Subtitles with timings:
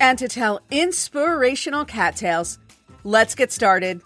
[0.00, 2.58] and to tell inspirational cat tales.
[3.04, 4.02] Let's get started.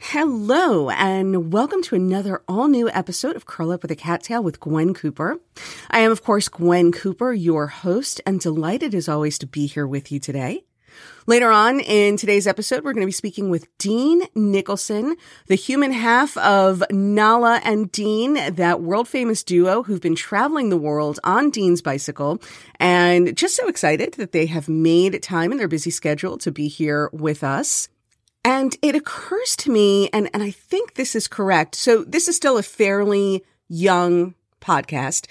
[0.00, 4.42] Hello, and welcome to another all new episode of Curl Up with a Cat Tale
[4.42, 5.38] with Gwen Cooper.
[5.90, 9.86] I am, of course, Gwen Cooper, your host, and delighted as always to be here
[9.86, 10.64] with you today.
[11.28, 15.14] Later on in today's episode, we're going to be speaking with Dean Nicholson,
[15.46, 20.78] the human half of Nala and Dean, that world famous duo who've been traveling the
[20.78, 22.40] world on Dean's bicycle.
[22.80, 26.66] And just so excited that they have made time in their busy schedule to be
[26.66, 27.90] here with us.
[28.42, 31.74] And it occurs to me, and, and I think this is correct.
[31.74, 35.26] So this is still a fairly young podcast.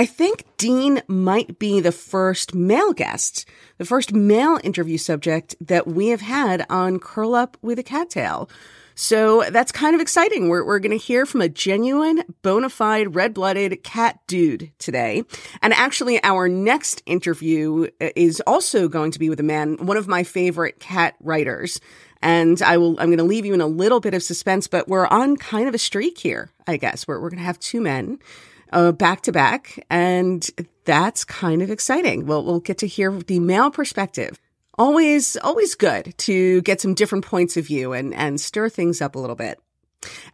[0.00, 3.44] I think Dean might be the first male guest,
[3.76, 8.08] the first male interview subject that we have had on Curl Up with a Cat
[8.08, 8.48] Tale.
[8.94, 10.48] So that's kind of exciting.
[10.48, 15.22] We're, we're going to hear from a genuine, bona fide, red blooded cat dude today.
[15.60, 20.08] And actually, our next interview is also going to be with a man, one of
[20.08, 21.78] my favorite cat writers.
[22.22, 24.88] And I will, I'm going to leave you in a little bit of suspense, but
[24.88, 27.06] we're on kind of a streak here, I guess.
[27.06, 28.24] We're, we're going to have two men uh,
[28.72, 29.84] Uh, back to back.
[29.90, 30.48] And
[30.84, 32.26] that's kind of exciting.
[32.26, 34.40] Well, we'll get to hear the male perspective.
[34.78, 39.14] Always, always good to get some different points of view and, and stir things up
[39.14, 39.60] a little bit.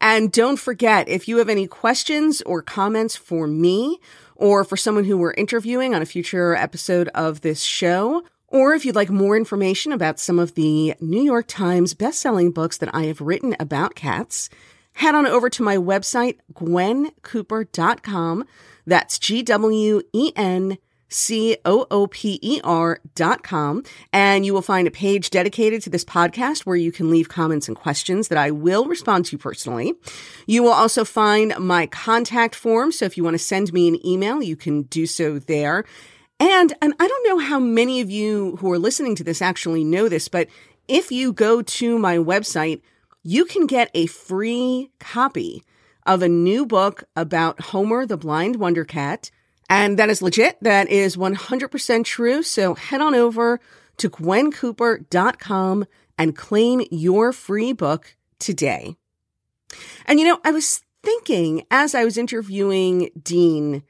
[0.01, 3.99] And don't forget, if you have any questions or comments for me
[4.37, 8.85] or for someone who we're interviewing on a future episode of this show, or if
[8.85, 13.07] you'd like more information about some of the New York Times best-selling books that I
[13.07, 14.49] have written about cats,
[14.97, 18.45] head on over to my website, gwencooper.com.
[18.87, 23.83] That's G W E N C O O P E R dot com.
[24.13, 27.69] And you will find a page dedicated to this podcast where you can leave comments
[27.69, 29.95] and questions that I will respond to personally.
[30.47, 32.93] You will also find my contact form.
[32.93, 35.85] So if you want to send me an email, you can do so there.
[36.39, 39.85] And, and I don't know how many of you who are listening to this actually
[39.85, 40.49] know this, but
[40.87, 42.83] if you go to my website,
[43.27, 45.65] you can get a free copy
[46.07, 49.33] of a new book about Homer the Blind Wonder Cat.
[49.69, 50.57] And that is legit.
[50.63, 52.45] That is 100% true.
[52.45, 53.59] So head on over
[53.97, 55.87] to gwencooper.com
[56.17, 58.95] and claim your free book today.
[60.07, 63.83] And you know, I was thinking as I was interviewing Dean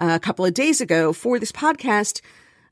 [0.00, 2.22] uh, a couple of days ago for this podcast,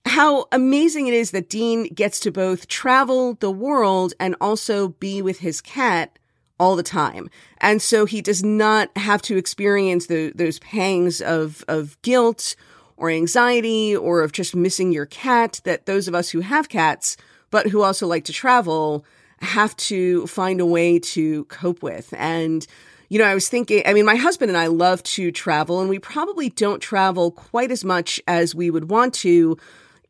[0.07, 5.23] how amazing it is that Dean gets to both travel the world and also be
[5.23, 6.19] with his cat
[6.59, 7.31] all the time.
[7.61, 12.57] And so he does not have to experience the, those pangs of, of guilt
[12.97, 17.17] or anxiety or of just missing your cat that those of us who have cats,
[17.51, 19.05] but who also like to travel
[19.41, 22.13] have to find a way to cope with.
[22.17, 22.67] And
[23.09, 25.89] you know, I was thinking, I mean, my husband and I love to travel and
[25.89, 29.57] we probably don't travel quite as much as we would want to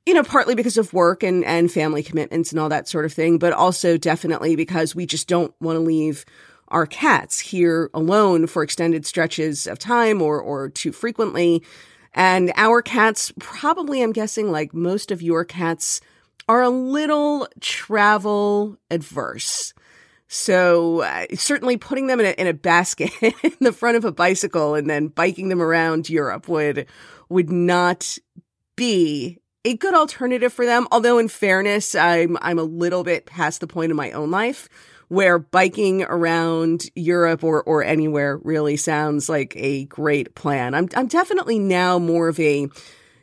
[0.09, 3.13] you know, partly because of work and, and family commitments and all that sort of
[3.13, 6.25] thing, but also definitely because we just don't want to leave
[6.69, 11.63] our cats here alone for extended stretches of time or, or too frequently.
[12.15, 16.01] And our cats, probably, I'm guessing, like most of your cats,
[16.49, 19.75] are a little travel adverse.
[20.27, 24.13] So uh, certainly putting them in a, in a basket in the front of a
[24.13, 26.87] bicycle and then biking them around Europe would
[27.29, 28.17] would not
[28.75, 30.89] be a good alternative for them.
[30.91, 34.69] Although in fairness, I'm, I'm a little bit past the point in my own life
[35.09, 40.75] where biking around Europe or, or anywhere really sounds like a great plan.
[40.75, 42.69] I'm, I'm definitely now more of a,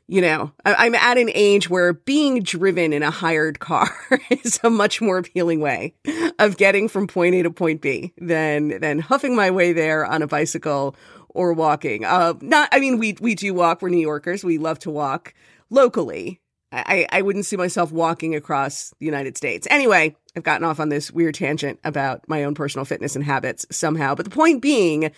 [0.08, 3.90] you know, I'm at an age where being driven in a hired car
[4.30, 5.96] is a much more appealing way
[6.38, 10.22] of getting from point A to point B than, than huffing my way there on
[10.22, 10.96] a bicycle
[11.30, 12.06] or walking.
[12.06, 13.82] Uh, not, I mean, we, we do walk.
[13.82, 14.44] We're New Yorkers.
[14.44, 15.34] We love to walk
[15.70, 16.42] locally.
[16.72, 19.68] I, I wouldn't see myself walking across the United States.
[19.70, 23.66] Anyway, I've gotten off on this weird tangent about my own personal fitness and habits
[23.72, 24.16] somehow.
[24.16, 25.12] But the point being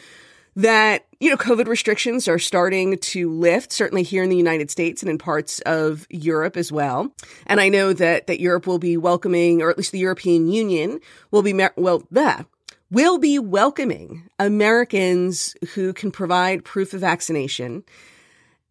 [0.55, 5.01] that, you know, COVID restrictions are starting to lift, certainly here in the United States
[5.01, 7.13] and in parts of Europe as well.
[7.45, 10.99] And I know that, that Europe will be welcoming, or at least the European Union
[11.31, 12.45] will be, well, that
[12.89, 17.83] will be welcoming Americans who can provide proof of vaccination.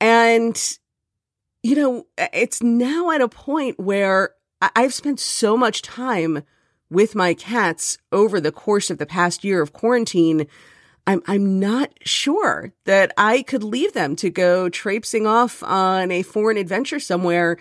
[0.01, 0.79] And
[1.67, 4.31] you know, it's now at a point where
[4.61, 6.45] I've spent so much time
[6.91, 10.47] with my cats over the course of the past year of quarantine.
[11.09, 16.23] I'm, I'm not sure that I could leave them to go traipsing off on a
[16.23, 17.59] foreign adventure somewhere,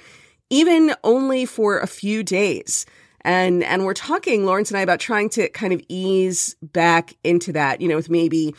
[0.52, 2.86] even only for a few days.
[3.22, 7.54] And, and we're talking, Lawrence and I, about trying to kind of ease back into
[7.54, 8.54] that, you know, with maybe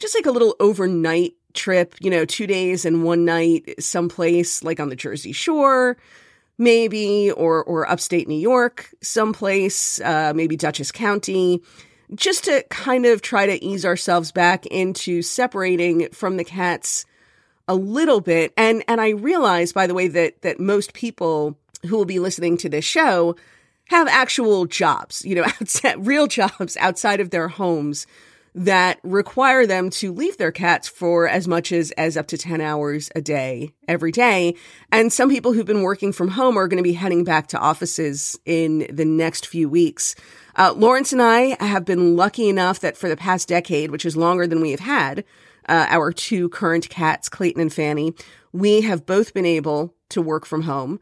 [0.00, 4.80] just like a little overnight trip, you know, two days and one night someplace like
[4.80, 5.96] on the Jersey Shore,
[6.58, 11.62] maybe, or, or upstate New York, someplace, uh, maybe Dutchess County,
[12.14, 17.06] just to kind of try to ease ourselves back into separating from the cats
[17.68, 18.52] a little bit.
[18.56, 21.56] And, and I realize, by the way, that, that most people
[21.86, 23.36] who will be listening to this show
[23.86, 28.06] have actual jobs, you know, outside, real jobs outside of their homes
[28.54, 32.60] that require them to leave their cats for as much as, as up to 10
[32.60, 34.54] hours a day every day.
[34.90, 37.58] And some people who've been working from home are going to be heading back to
[37.58, 40.14] offices in the next few weeks.
[40.56, 44.16] Uh, Lawrence and I have been lucky enough that for the past decade, which is
[44.16, 45.24] longer than we have had,
[45.68, 48.14] uh, our two current cats, Clayton and Fanny,
[48.52, 50.98] we have both been able to work from home.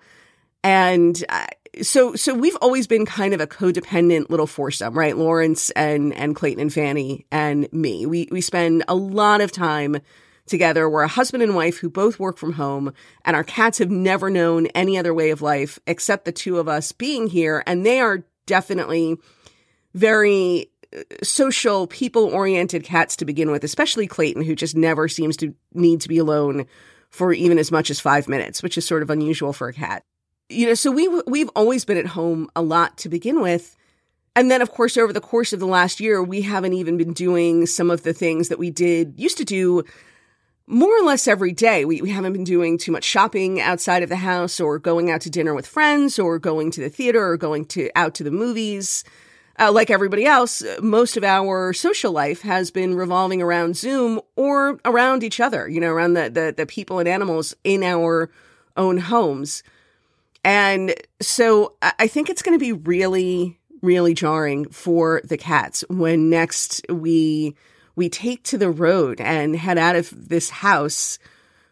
[0.63, 1.47] And uh,
[1.83, 5.17] so so we've always been kind of a codependent little foursome, right?
[5.17, 8.07] Lawrence and and Clayton and Fanny and me.
[8.07, 9.99] We we spend a lot of time
[10.47, 10.89] together.
[10.89, 12.93] We're a husband and wife who both work from home,
[13.25, 16.69] and our cats have never known any other way of life except the two of
[16.69, 19.17] us being here, and they are definitely
[19.95, 25.37] very uh, social, people oriented cats to begin with, especially Clayton, who just never seems
[25.39, 26.67] to need to be alone
[27.11, 30.03] for even as much as five minutes, which is sort of unusual for a cat
[30.49, 33.77] you know, so we we've always been at home a lot to begin with.
[34.35, 37.13] And then of course over the course of the last year, we haven't even been
[37.13, 39.85] doing some of the things that we did used to do
[40.67, 41.85] more or less every day.
[41.85, 45.23] We we haven't been doing too much shopping outside of the house or going out
[45.23, 48.31] to dinner with friends or going to the theater or going to out to the
[48.31, 49.05] movies.
[49.61, 54.79] Uh, like everybody else, most of our social life has been revolving around Zoom or
[54.85, 58.31] around each other, you know, around the, the, the people and animals in our
[58.77, 59.65] own homes.
[60.45, 66.31] And so I think it's going to be really, really jarring for the cats when
[66.31, 67.55] next we
[67.97, 71.19] we take to the road and head out of this house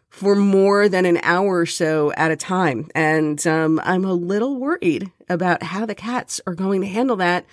[0.09, 2.89] for more than an hour or so at a time.
[2.93, 7.45] And um, I'm a little worried about how the cats are going to handle that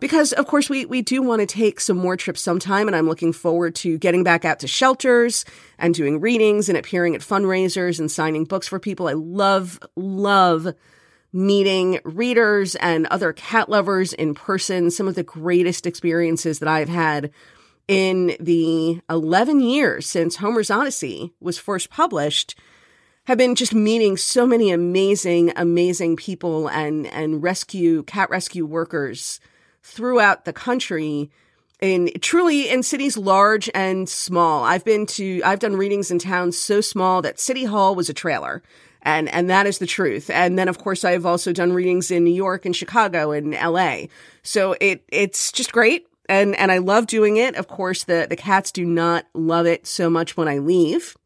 [0.00, 3.06] because of course we we do want to take some more trips sometime and I'm
[3.06, 5.44] looking forward to getting back out to shelters
[5.78, 9.08] and doing readings and appearing at fundraisers and signing books for people.
[9.08, 10.74] I love love
[11.32, 14.90] meeting readers and other cat lovers in person.
[14.90, 17.30] Some of the greatest experiences that I've had
[17.86, 22.54] in the 11 years since Homer's Odyssey was first published
[23.24, 29.40] have been just meeting so many amazing amazing people and and rescue cat rescue workers
[29.82, 31.30] throughout the country
[31.80, 34.64] in truly in cities large and small.
[34.64, 38.14] I've been to I've done readings in towns so small that City Hall was a
[38.14, 38.62] trailer.
[39.02, 40.28] And and that is the truth.
[40.28, 44.06] And then of course I've also done readings in New York and Chicago and LA.
[44.42, 46.06] So it it's just great.
[46.28, 47.54] And and I love doing it.
[47.56, 51.16] Of course the the cats do not love it so much when I leave.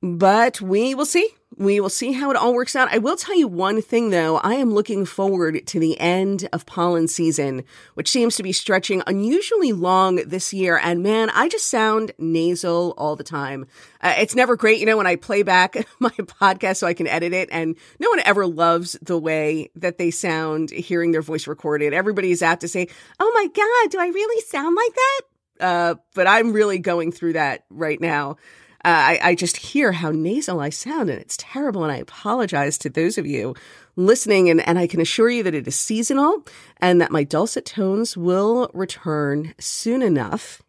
[0.00, 1.28] But we will see.
[1.56, 2.92] We will see how it all works out.
[2.92, 4.38] I will tell you one thing though.
[4.38, 9.02] I am looking forward to the end of pollen season, which seems to be stretching
[9.06, 10.80] unusually long this year.
[10.82, 13.66] And man, I just sound nasal all the time.
[14.00, 17.06] Uh, it's never great, you know, when I play back my podcast so I can
[17.06, 21.46] edit it and no one ever loves the way that they sound hearing their voice
[21.46, 21.92] recorded.
[21.92, 22.88] Everybody is apt to say,
[23.20, 25.20] Oh my God, do I really sound like that?
[25.60, 28.36] Uh, but I'm really going through that right now.
[28.84, 31.84] Uh, I, I just hear how nasal I sound and it's terrible.
[31.84, 33.54] And I apologize to those of you
[33.94, 34.50] listening.
[34.50, 36.44] And, and I can assure you that it is seasonal
[36.78, 40.62] and that my dulcet tones will return soon enough.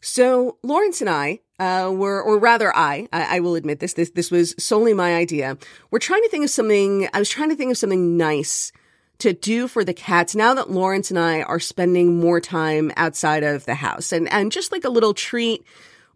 [0.00, 4.10] So Lawrence and I uh, were, or rather I, I, I, will admit this, this,
[4.10, 5.56] this was solely my idea.
[5.90, 8.72] We're trying to think of something, I was trying to think of something nice
[9.18, 13.42] to do for the cats now that Lawrence and I are spending more time outside
[13.42, 15.64] of the house and, and just like a little treat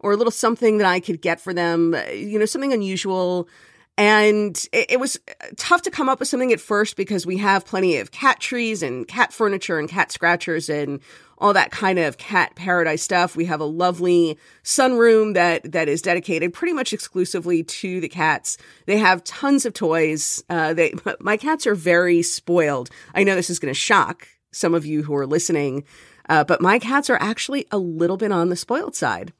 [0.01, 3.47] or a little something that I could get for them, you know, something unusual.
[3.97, 5.19] And it, it, was
[5.57, 8.81] tough to come up with something at first because we have plenty of cat trees
[8.81, 11.01] and cat furniture and cat scratchers and
[11.37, 13.35] all that kind of cat paradise stuff.
[13.35, 18.57] We have a lovely sunroom that that is dedicated pretty much exclusively to the cats.
[18.85, 20.43] They have tons of toys.
[20.49, 22.89] Uh, they my cats are very spoiled.
[23.13, 25.83] I know this is going to shock some of you who are listening,
[26.29, 29.33] uh, but my cats are actually a little bit on the spoiled side.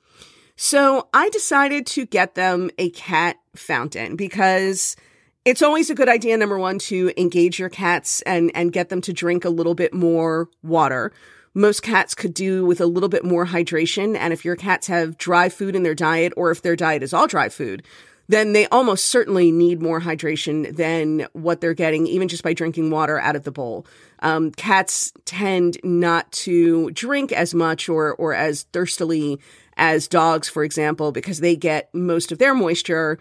[0.63, 4.95] So I decided to get them a cat fountain because
[5.43, 9.01] it's always a good idea number 1 to engage your cats and and get them
[9.01, 11.13] to drink a little bit more water.
[11.55, 15.17] Most cats could do with a little bit more hydration and if your cats have
[15.17, 17.81] dry food in their diet or if their diet is all dry food,
[18.27, 22.91] then they almost certainly need more hydration than what they're getting, even just by drinking
[22.91, 23.87] water out of the bowl.
[24.19, 29.39] Um, cats tend not to drink as much or or as thirstily
[29.77, 33.19] as dogs, for example, because they get most of their moisture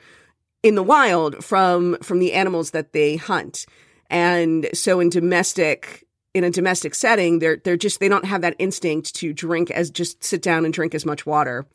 [0.62, 3.66] in the wild from from the animals that they hunt.
[4.10, 8.56] And so in domestic in a domestic setting, they're they're just they don't have that
[8.58, 11.66] instinct to drink as just sit down and drink as much water.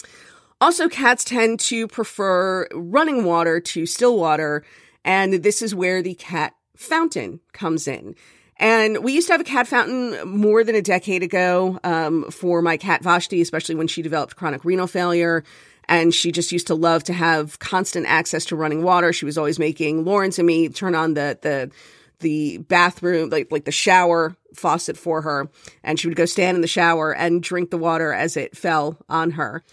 [0.61, 4.63] Also, cats tend to prefer running water to still water,
[5.03, 8.15] and this is where the cat fountain comes in.
[8.57, 12.61] And we used to have a cat fountain more than a decade ago um, for
[12.61, 15.43] my cat Vashti, especially when she developed chronic renal failure.
[15.87, 19.13] And she just used to love to have constant access to running water.
[19.13, 21.71] She was always making Lawrence and me turn on the the
[22.19, 25.49] the bathroom, like like the shower faucet for her,
[25.83, 28.97] and she would go stand in the shower and drink the water as it fell
[29.09, 29.63] on her.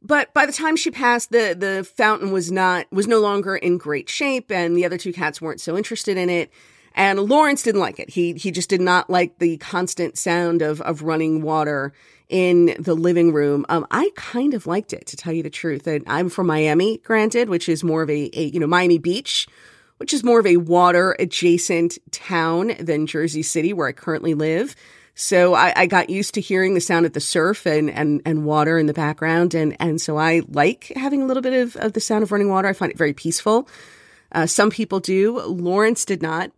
[0.00, 3.78] But by the time she passed, the the fountain was not was no longer in
[3.78, 6.50] great shape, and the other two cats weren't so interested in it.
[6.94, 8.10] And Lawrence didn't like it.
[8.10, 11.92] He he just did not like the constant sound of of running water
[12.28, 13.66] in the living room.
[13.68, 15.86] Um, I kind of liked it, to tell you the truth.
[15.86, 19.46] And I'm from Miami, granted, which is more of a, a you know Miami Beach,
[19.98, 24.74] which is more of a water adjacent town than Jersey City, where I currently live.
[25.14, 28.46] So I, I, got used to hearing the sound of the surf and, and, and
[28.46, 29.54] water in the background.
[29.54, 32.48] And, and so I like having a little bit of, of the sound of running
[32.48, 32.66] water.
[32.66, 33.68] I find it very peaceful.
[34.32, 35.38] Uh, some people do.
[35.40, 36.50] Lawrence did not.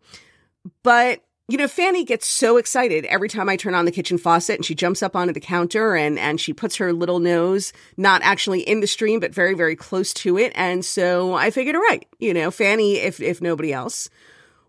[0.83, 4.57] But you know, Fanny gets so excited every time I turn on the kitchen faucet
[4.57, 8.23] and she jumps up onto the counter and, and she puts her little nose not
[8.23, 10.53] actually in the stream, but very, very close to it.
[10.55, 14.09] And so I figured, all right, you know, Fanny, if, if nobody else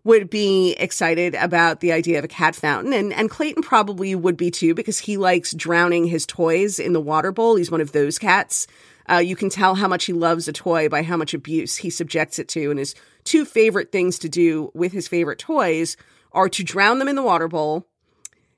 [0.04, 4.36] would be excited about the idea of a cat fountain and, and Clayton probably would
[4.36, 7.56] be too because he likes drowning his toys in the water bowl.
[7.56, 8.68] He's one of those cats.
[9.09, 11.89] Uh, you can tell how much he loves a toy by how much abuse he
[11.89, 15.97] subjects it to and his two favorite things to do with his favorite toys
[16.31, 17.88] are to drown them in the water bowl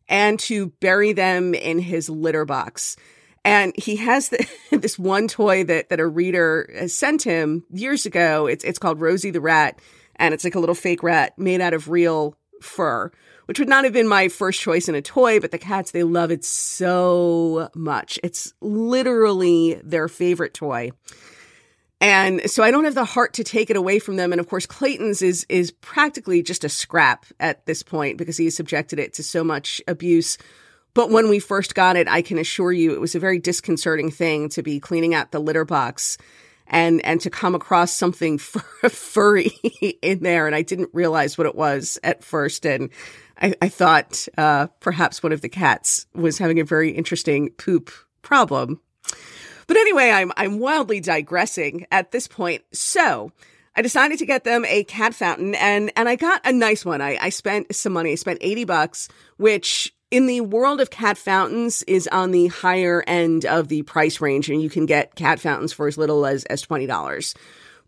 [0.09, 2.95] and to bury them in his litter box.
[3.43, 8.05] And he has the, this one toy that, that a reader has sent him years
[8.05, 8.47] ago.
[8.47, 9.79] It's, it's called Rosie the Rat.
[10.17, 13.11] And it's like a little fake rat made out of real fur,
[13.47, 16.03] which would not have been my first choice in a toy, but the cats, they
[16.03, 18.19] love it so much.
[18.23, 20.91] It's literally their favorite toy.
[21.99, 24.31] And so I don't have the heart to take it away from them.
[24.31, 28.49] And of course, Clayton's is, is practically just a scrap at this point because he
[28.49, 30.37] subjected it to so much abuse.
[30.93, 34.11] But when we first got it, I can assure you it was a very disconcerting
[34.11, 36.17] thing to be cleaning out the litter box
[36.67, 39.51] and, and to come across something fur- furry
[40.01, 40.45] in there.
[40.45, 42.65] And I didn't realize what it was at first.
[42.65, 42.89] And
[43.41, 47.91] I, I thought, uh, perhaps one of the cats was having a very interesting poop
[48.21, 48.81] problem
[49.67, 52.63] but anyway, I'm I'm wildly digressing at this point.
[52.71, 53.31] So
[53.75, 57.01] I decided to get them a cat fountain and and I got a nice one.
[57.01, 58.13] I, I spent some money.
[58.13, 63.03] I spent 80 bucks, which in the world of cat fountains is on the higher
[63.05, 66.45] end of the price range and you can get cat fountains for as little as
[66.45, 67.35] as $20.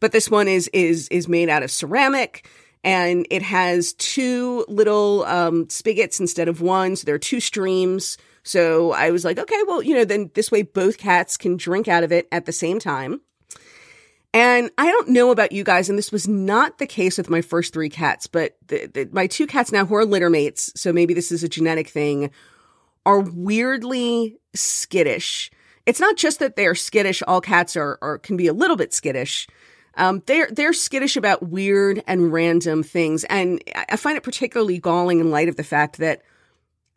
[0.02, 2.46] But this one is is is made out of ceramic
[2.84, 6.96] and it has two little um, spigots instead of one.
[6.96, 8.18] So there are two streams.
[8.44, 11.88] So I was like, okay, well, you know, then this way both cats can drink
[11.88, 13.22] out of it at the same time.
[14.34, 17.42] And I don't know about you guys, and this was not the case with my
[17.42, 20.94] first three cats, but the, the, my two cats now who are litter mates, so
[20.94, 22.30] maybe this is a genetic thing,
[23.08, 25.50] are weirdly skittish.
[25.88, 28.76] It's not just that they are skittish; all cats are, are can be a little
[28.76, 29.48] bit skittish.
[30.00, 35.20] Um, they're they're skittish about weird and random things, and I find it particularly galling
[35.20, 36.22] in light of the fact that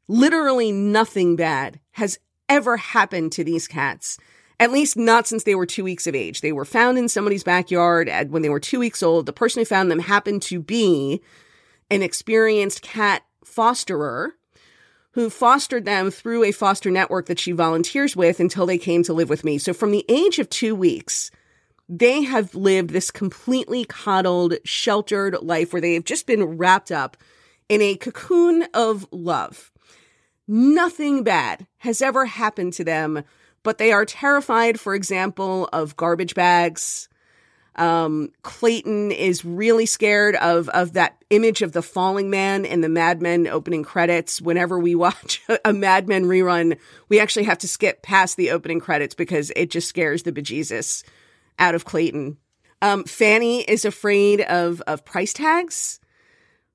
[0.09, 2.19] Literally nothing bad has
[2.49, 4.19] ever happened to these cats.
[4.59, 6.41] At least not since they were two weeks of age.
[6.41, 9.27] They were found in somebody's backyard when they were two weeks old.
[9.27, 11.23] The person who found them happened to be
[11.91, 14.33] an experienced cat fosterer
[15.13, 19.13] who fostered them through a foster network that she volunteers with until they came to
[19.13, 19.59] live with me.
[19.59, 21.31] So from the age of two weeks,
[21.95, 27.19] they have lived this completely coddled, sheltered life where they have just been wrapped up
[27.69, 29.71] in a cocoon of love.
[30.49, 33.25] Nothing bad has ever happened to them,
[33.63, 37.11] but they are terrified, for example, of garbage bags.
[37.77, 42.89] Um, Clayton is really scared of, of that image of the falling man in the
[42.89, 44.41] Mad Men opening credits.
[44.41, 46.79] Whenever we watch a Mad Men rerun,
[47.11, 51.05] we actually have to skip past the opening credits because it just scares the bejesus
[51.59, 52.39] out of Clayton.
[52.81, 56.01] Um, Fanny is afraid of of price tags,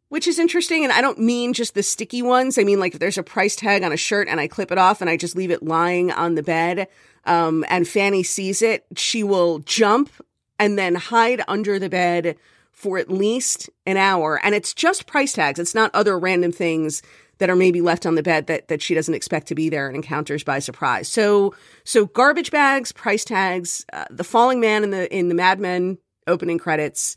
[0.09, 0.83] which is interesting.
[0.83, 2.57] And I don't mean just the sticky ones.
[2.57, 4.77] I mean like if there's a price tag on a shirt and I clip it
[4.77, 6.87] off and I just leave it lying on the bed,
[7.25, 10.09] um, and Fanny sees it, she will jump
[10.57, 12.37] and then hide under the bed
[12.71, 14.39] for at least an hour.
[14.43, 15.59] And it's just price tags.
[15.59, 17.01] It's not other random things
[17.39, 19.87] that are maybe left on the bed that, that she doesn't expect to be there
[19.87, 21.07] and encounters by surprise.
[21.07, 21.53] So,
[21.83, 25.97] so garbage bags, price tags, uh, the falling man in the, in the Mad Men
[26.25, 27.15] opening credits.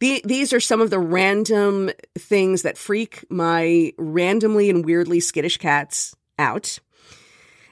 [0.00, 5.58] The, these are some of the random things that freak my randomly and weirdly skittish
[5.58, 6.78] cats out.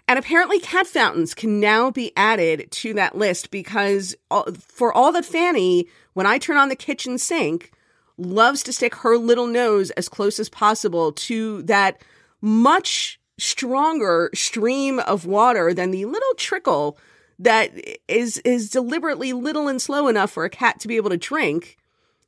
[0.06, 4.16] And apparently, cat fountains can now be added to that list because
[4.58, 7.70] for all that Fanny, when I turn on the kitchen sink,
[8.18, 12.02] loves to stick her little nose as close as possible to that
[12.40, 16.98] much stronger stream of water than the little trickle
[17.38, 17.72] that
[18.06, 21.78] is is deliberately little and slow enough for a cat to be able to drink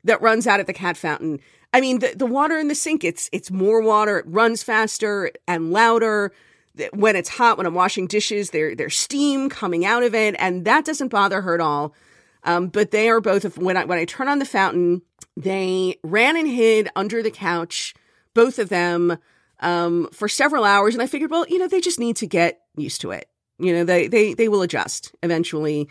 [0.05, 1.39] that runs out at the cat fountain.
[1.75, 5.31] I mean, the, the water in the sink, it's it's more water, it runs faster
[5.47, 6.33] and louder
[6.93, 10.65] when it's hot, when I'm washing dishes, there there's steam coming out of it, and
[10.65, 11.95] that doesn't bother her at all.
[12.45, 13.57] Um, but they are both.
[13.57, 15.03] When I when I turn on the fountain,
[15.37, 17.95] they ran and hid under the couch,
[18.35, 19.19] both of them,
[19.61, 20.95] um, for several hours.
[20.95, 23.29] And I figured, well, you know, they just need to get used to it.
[23.59, 25.89] You know, they they they will adjust eventually.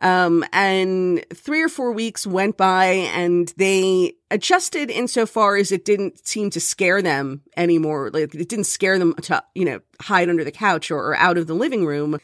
[0.00, 6.24] Um, and three or four weeks went by and they adjusted insofar as it didn't
[6.26, 8.10] seem to scare them anymore.
[8.12, 11.36] Like it didn't scare them to, you know, hide under the couch or, or out
[11.36, 12.20] of the living room.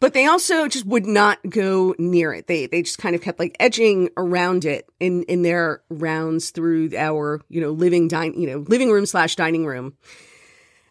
[0.00, 2.46] But they also just would not go near it.
[2.46, 6.90] They they just kind of kept like edging around it in in their rounds through
[6.96, 9.94] our you know living dine you know living room slash dining room.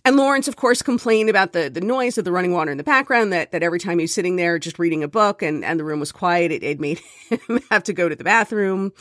[0.05, 2.83] And Lawrence, of course, complained about the, the noise of the running water in the
[2.83, 5.79] background, that, that every time he was sitting there just reading a book and, and
[5.79, 8.91] the room was quiet, it, it made him have to go to the bathroom.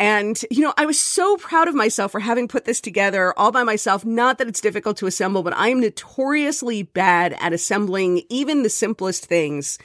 [0.00, 3.52] And, you know, I was so proud of myself for having put this together all
[3.52, 4.02] by myself.
[4.02, 8.70] Not that it's difficult to assemble, but I am notoriously bad at assembling even the
[8.70, 9.78] simplest things.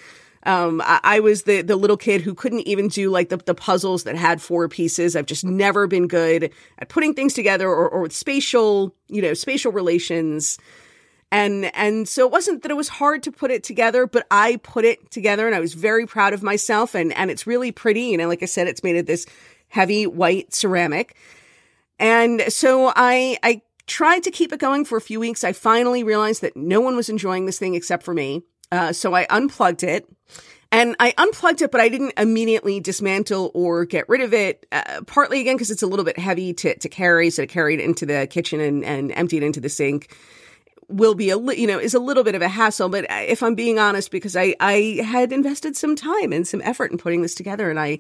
[0.44, 3.56] Um, I, I, was the the little kid who couldn't even do like the, the
[3.56, 5.18] puzzles that had four pieces.
[5.18, 9.34] I've just never been good at putting things together or, or with spatial, you know,
[9.34, 10.58] spatial relations.
[11.30, 14.58] And and so it wasn't that it was hard to put it together, but I
[14.58, 18.04] put it together and I was very proud of myself and and it's really pretty.
[18.04, 19.26] You know, like I said, it's made of this
[19.68, 21.16] heavy white ceramic.
[22.00, 25.44] And so I I tried to keep it going for a few weeks.
[25.44, 28.44] I finally realized that no one was enjoying this thing except for me.
[28.72, 30.10] Uh, so I unplugged it
[30.72, 34.66] and I unplugged it, but I didn't immediately dismantle or get rid of it.
[34.72, 37.30] Uh, partly again, because it's a little bit heavy to, to carry.
[37.30, 40.16] So to carry it into the kitchen and, and empty it into the sink
[40.88, 43.42] will be a li- you know is a little bit of a hassle but if
[43.42, 47.24] i'm being honest because i i had invested some time and some effort in putting
[47.24, 47.98] this together and i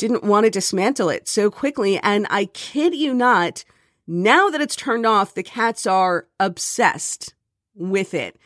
[0.00, 3.64] didn't want to dismantle it so quickly and i kid you not
[4.06, 7.34] now that it's turned off the cats are obsessed
[7.74, 8.36] with it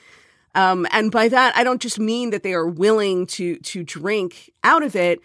[0.55, 4.53] um, and by that, I don't just mean that they are willing to, to drink
[4.63, 5.21] out of it.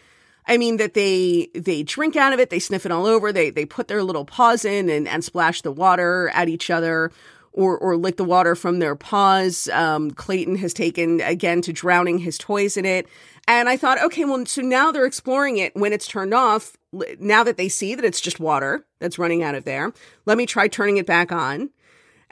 [0.47, 2.49] I mean that they, they drink out of it.
[2.49, 3.31] They sniff it all over.
[3.31, 7.11] They, they put their little paws in and, and splash the water at each other
[7.51, 9.69] or, or lick the water from their paws.
[9.69, 13.07] Um, Clayton has taken again to drowning his toys in it.
[13.49, 16.77] And I thought, okay, well, so now they're exploring it when it's turned off.
[17.19, 19.91] Now that they see that it's just water that's running out of there,
[20.27, 21.71] let me try turning it back on.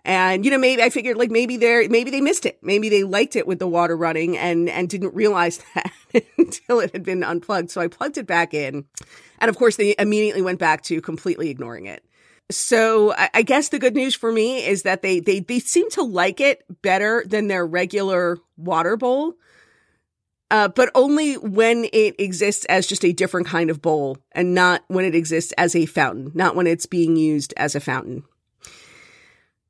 [0.06, 2.60] And, you know, maybe I figured like maybe they're, maybe they missed it.
[2.62, 5.91] Maybe they liked it with the water running and, and didn't realize that
[6.38, 7.71] until it had been unplugged.
[7.71, 8.86] So I plugged it back in.
[9.39, 12.06] And of course, they immediately went back to completely ignoring it.
[12.51, 15.89] So I, I guess the good news for me is that they, they, they seem
[15.91, 19.34] to like it better than their regular water bowl.
[20.49, 24.81] Uh, but only when it exists as just a different kind of bowl and not
[24.88, 28.23] when it exists as a fountain, not when it's being used as a fountain.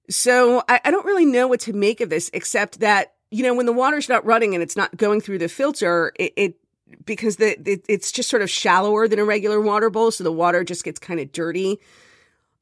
[0.10, 3.56] So I, I don't really know what to make of this, except that, you know,
[3.56, 6.56] when the water's not running and it's not going through the filter, it, it
[7.06, 10.12] because the, it, it's just sort of shallower than a regular water bowl.
[10.12, 11.80] So the water just gets kind of dirty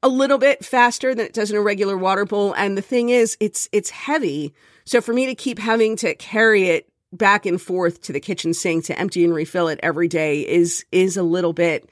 [0.02, 2.54] a little bit faster than it does in a regular water bowl.
[2.54, 4.54] And the thing is, it's, it's heavy.
[4.84, 8.52] So for me to keep having to carry it back and forth to the kitchen
[8.54, 11.88] sink to empty and refill it every day is, is a little bit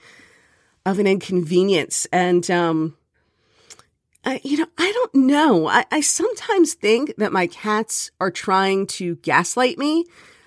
[0.84, 2.06] of an inconvenience.
[2.12, 2.96] And, um,
[4.24, 5.66] uh, you know, I don't know.
[5.66, 10.06] I, I, sometimes think that my cats are trying to gaslight me.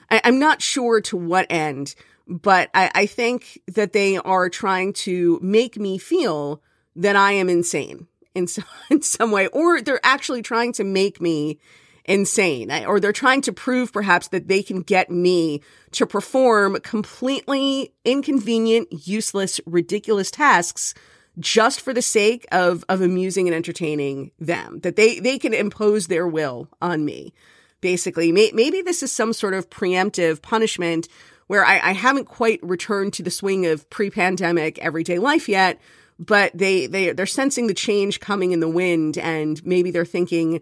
[0.09, 1.93] I, am not sure to what end,
[2.27, 6.61] but I, I think that they are trying to make me feel
[6.95, 11.21] that I am insane in some, in some way, or they're actually trying to make
[11.21, 11.59] me
[12.07, 12.71] insane.
[12.85, 19.07] Or they're trying to prove perhaps that they can get me to perform completely inconvenient,
[19.07, 20.93] useless, ridiculous tasks
[21.39, 26.07] just for the sake of of amusing and entertaining them that they they can impose
[26.07, 27.31] their will on me
[27.79, 28.31] basically.
[28.31, 31.07] May, maybe this is some sort of preemptive punishment
[31.45, 35.79] where I, I haven't quite returned to the swing of pre-pandemic everyday life yet
[36.19, 40.61] but they they they're sensing the change coming in the wind and maybe they're thinking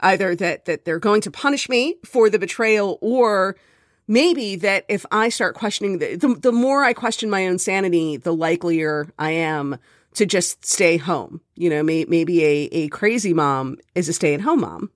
[0.00, 3.56] either that that they're going to punish me for the betrayal or
[4.08, 8.16] maybe that if I start questioning the, the, the more I question my own sanity,
[8.16, 9.78] the likelier I am
[10.14, 11.40] to just stay home.
[11.54, 14.90] You know, may, maybe a, a crazy mom is a stay at home mom,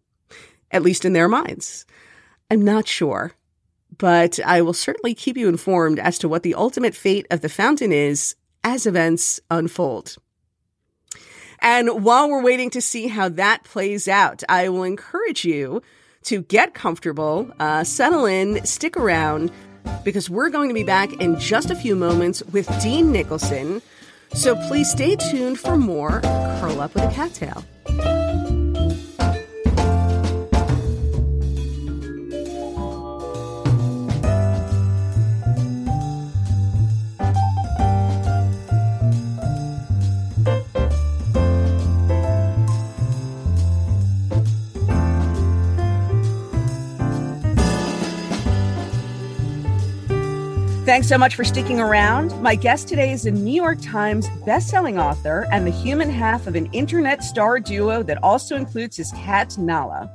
[0.71, 1.85] at least in their minds.
[2.51, 3.33] I'm not sure,
[3.99, 7.49] but I will certainly keep you informed as to what the ultimate fate of the
[7.49, 8.35] fountain is
[8.65, 10.17] as events unfold.
[11.63, 15.83] And while we're waiting to see how that plays out, I will encourage you
[16.25, 19.51] to get comfortable, uh, settle in, stick around,
[20.05, 23.83] because we're going to be back in just a few moments with Dean Nicholson.
[24.33, 28.70] So please stay tuned for more Curl Up with a Cat Tale.
[50.91, 52.33] Thanks so much for sticking around.
[52.43, 56.57] My guest today is a New York Times bestselling author and the human half of
[56.57, 60.11] an internet star duo that also includes his cat, Nala.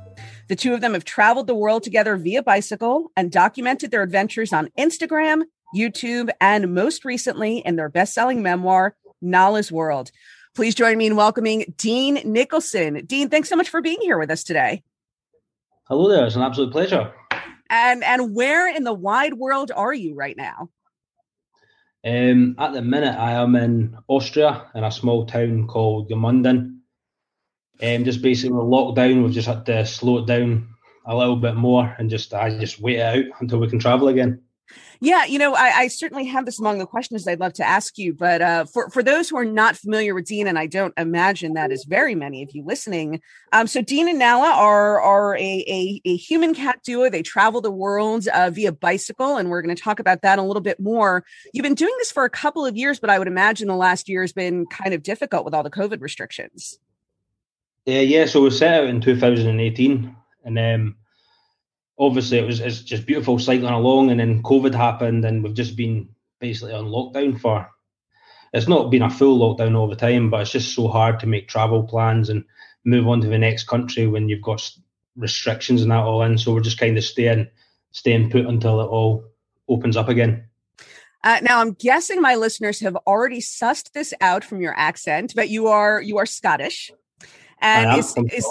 [0.48, 4.52] The two of them have traveled the world together via bicycle and documented their adventures
[4.52, 10.10] on Instagram, YouTube, and most recently in their best-selling memoir, Nala's World.
[10.54, 13.06] Please join me in welcoming Dean Nicholson.
[13.06, 14.82] Dean, thanks so much for being here with us today.
[15.84, 16.26] Hello there.
[16.26, 17.14] It's an absolute pleasure.
[17.68, 20.70] And and where in the wide world are you right now?
[22.04, 26.78] Um, at the minute, I am in Austria in a small town called Gmunden.
[27.82, 30.68] Um, just basically locked down, We've just had to slow it down
[31.04, 34.08] a little bit more and just I just wait it out until we can travel
[34.08, 34.42] again.
[35.00, 37.98] Yeah, you know, I, I, certainly have this among the questions I'd love to ask
[37.98, 38.14] you.
[38.14, 41.54] But uh, for for those who are not familiar with Dean, and I don't imagine
[41.54, 43.20] that is very many of you listening.
[43.52, 47.10] Um, so Dean and Nala are are a a, a human cat duo.
[47.10, 50.42] They travel the world uh, via bicycle, and we're going to talk about that a
[50.42, 51.24] little bit more.
[51.52, 54.08] You've been doing this for a couple of years, but I would imagine the last
[54.08, 56.78] year has been kind of difficult with all the COVID restrictions.
[57.84, 58.26] Yeah, yeah.
[58.26, 60.96] So we set out in 2018, and um,
[61.98, 65.76] obviously it was it's just beautiful cycling along, and then COVID happened, and we've just
[65.76, 66.08] been
[66.40, 67.70] basically on lockdown for.
[68.52, 71.26] It's not been a full lockdown all the time, but it's just so hard to
[71.26, 72.44] make travel plans and
[72.84, 74.70] move on to the next country when you've got
[75.16, 76.38] restrictions and that all in.
[76.38, 77.48] So we're just kind of staying
[77.92, 79.24] staying put until it all
[79.68, 80.44] opens up again.
[81.24, 85.48] Uh, now I'm guessing my listeners have already sussed this out from your accent, but
[85.48, 86.92] you are you are Scottish,
[87.60, 88.46] and is, is,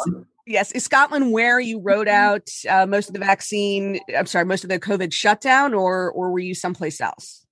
[0.47, 2.15] Yes, is Scotland where you wrote mm-hmm.
[2.15, 3.99] out uh, most of the vaccine?
[4.15, 7.45] I'm sorry, most of the COVID shutdown, or or were you someplace else?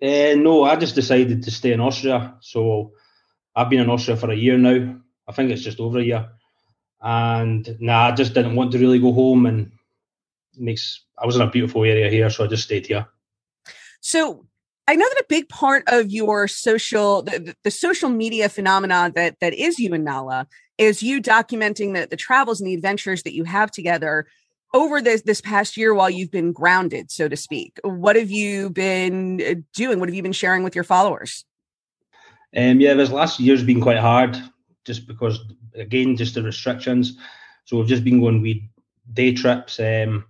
[0.00, 2.36] Uh, no, I just decided to stay in Austria.
[2.40, 2.92] So
[3.54, 4.96] I've been in Austria for a year now.
[5.26, 6.28] I think it's just over a year,
[7.00, 9.46] and nah, I just didn't want to really go home.
[9.46, 9.72] And
[10.56, 13.06] makes I was in a beautiful area here, so I just stayed here.
[14.00, 14.46] So
[14.86, 19.34] I know that a big part of your social, the, the, social media phenomenon that
[19.40, 20.46] that is you and Nala
[20.78, 24.26] is you documenting the, the travels and the adventures that you have together
[24.74, 27.78] over this this past year while you've been grounded, so to speak.
[27.82, 30.00] What have you been uh, doing?
[30.00, 31.44] What have you been sharing with your followers?
[32.56, 34.36] Um, yeah, this last year's been quite hard,
[34.84, 35.38] just because
[35.74, 37.16] again, just the restrictions.
[37.64, 38.58] So we've just been going with
[39.12, 39.80] day trips.
[39.80, 40.24] Um,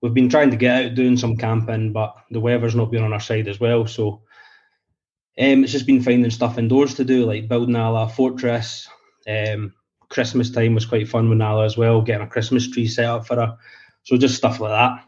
[0.00, 3.12] we've been trying to get out doing some camping, but the weather's not been on
[3.12, 3.86] our side as well.
[3.86, 4.22] So
[5.38, 8.88] um, it's just been finding stuff indoors to do, like building a fortress.
[9.28, 9.74] Um,
[10.12, 13.26] Christmas time was quite fun with Nala as well, getting a Christmas tree set up
[13.26, 13.56] for her.
[14.04, 15.04] So just stuff like that.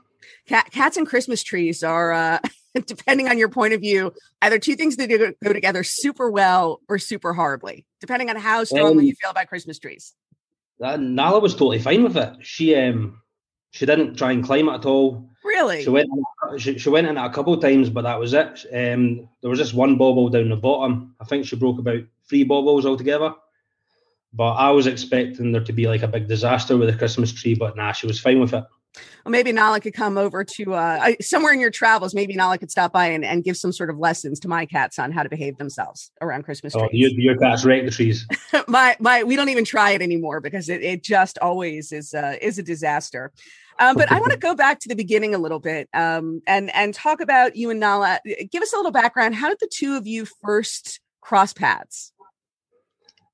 [0.47, 2.39] Cat, cats and Christmas trees are, uh,
[2.87, 6.99] depending on your point of view, either two things that go together super well or
[6.99, 10.15] super horribly, depending on how strongly um, you feel about Christmas trees.
[10.83, 12.35] Uh, Nala was totally fine with it.
[12.41, 13.21] She um
[13.73, 15.29] she didn't try and climb it at all.
[15.45, 15.83] Really?
[15.83, 16.09] She went.
[16.59, 18.65] She, she went in it a couple of times, but that was it.
[18.73, 21.15] Um, there was just one bauble down the bottom.
[21.21, 23.35] I think she broke about three baubles altogether.
[24.35, 27.55] But I was expecting there to be like a big disaster with the Christmas tree,
[27.55, 28.65] but nah, she was fine with it.
[29.25, 32.15] Well, maybe Nala could come over to uh, somewhere in your travels.
[32.15, 34.99] Maybe Nala could stop by and, and give some sort of lessons to my cats
[34.99, 36.85] on how to behave themselves around Christmas trees.
[36.85, 38.27] Oh, your, your cats wreck the trees.
[38.69, 42.37] my my, we don't even try it anymore because it, it just always is uh,
[42.41, 43.33] is a disaster.
[43.81, 46.73] Um, but I want to go back to the beginning a little bit um, and
[46.75, 48.21] and talk about you and Nala.
[48.51, 49.35] Give us a little background.
[49.35, 52.13] How did the two of you first cross paths?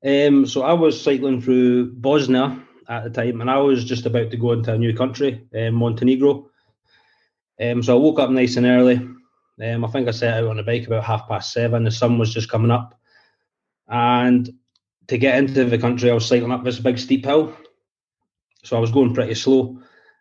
[0.05, 2.59] Um, so I was cycling through Bosnia
[2.89, 5.75] at the time, and I was just about to go into a new country, um,
[5.75, 6.51] Montenegro.
[7.61, 8.97] Um, so I woke up nice and early.
[9.63, 11.85] Um, I think I set out on the bike about half past seven.
[11.85, 12.99] The sun was just coming up,
[13.89, 14.49] and
[15.09, 17.55] to get into the country, I was cycling up this big steep hill.
[18.65, 19.79] So I was going pretty slow,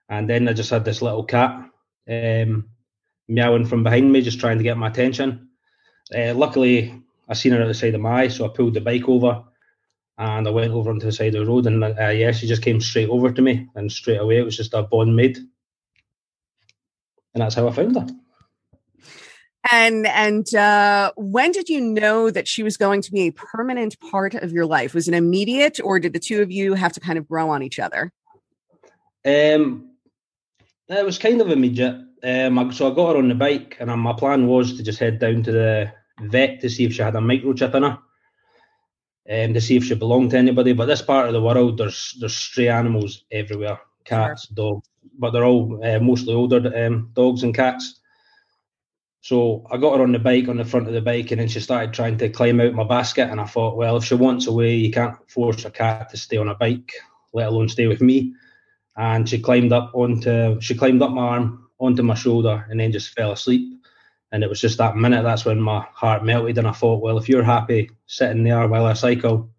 [0.10, 1.70] and then I just had this little cat
[2.10, 2.68] um,
[3.30, 5.48] meowing from behind me, just trying to get my attention.
[6.14, 8.82] Uh, luckily, I seen her at the side of my eye, so I pulled the
[8.82, 9.44] bike over
[10.20, 12.62] and I went over onto the side of the road, and uh, yeah, she just
[12.62, 15.38] came straight over to me, and straight away it was just a bond made,
[17.34, 18.08] and that's how I found her.
[19.72, 23.98] And and uh, when did you know that she was going to be a permanent
[24.12, 24.94] part of your life?
[24.94, 27.64] Was it immediate, or did the two of you have to kind of grow on
[27.64, 28.12] each other?
[29.26, 29.92] Um,
[30.90, 31.96] it was kind of immediate.
[32.22, 35.20] Um, so I got her on the bike, and my plan was to just head
[35.20, 38.00] down to the vet to see if she had a microchip in her
[39.30, 40.74] um, to see if she belonged to anybody.
[40.74, 44.56] But this part of the world, there's there's stray animals everywhere, cats, sure.
[44.56, 48.00] dogs, but they're all uh, mostly older um, dogs and cats.
[49.22, 51.48] So I got her on the bike on the front of the bike, and then
[51.48, 53.30] she started trying to climb out my basket.
[53.30, 56.38] And I thought, well, if she wants away, you can't force a cat to stay
[56.38, 56.92] on a bike,
[57.34, 58.34] let alone stay with me.
[58.96, 62.92] And she climbed up onto she climbed up my arm onto my shoulder, and then
[62.92, 63.79] just fell asleep.
[64.32, 66.58] And it was just that minute, that's when my heart melted.
[66.58, 69.50] And I thought, well, if you're happy sitting there while I cycle,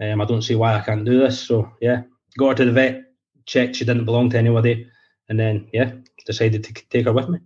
[0.00, 1.38] um, I don't see why I can't do this.
[1.40, 2.02] So, yeah,
[2.36, 3.04] got her to the vet,
[3.46, 4.88] checked she didn't belong to anybody.
[5.28, 5.92] And then, yeah,
[6.26, 7.38] decided to take her with me.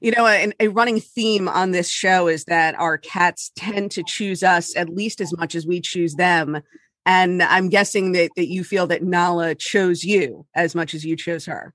[0.00, 4.02] You know, a, a running theme on this show is that our cats tend to
[4.04, 6.60] choose us at least as much as we choose them.
[7.06, 11.16] And I'm guessing that, that you feel that Nala chose you as much as you
[11.16, 11.72] chose her.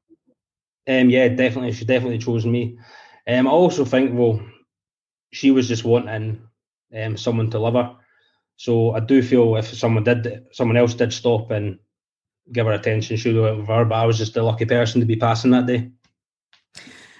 [0.87, 1.71] Um, yeah, definitely.
[1.71, 2.77] She definitely chose me.
[3.27, 4.41] Um, I also think, well,
[5.31, 6.41] she was just wanting
[6.95, 7.95] um, someone to love her.
[8.57, 11.79] So I do feel if someone did, someone else did stop and
[12.51, 13.85] give her attention, she would have went with her.
[13.85, 15.89] But I was just the lucky person to be passing that day.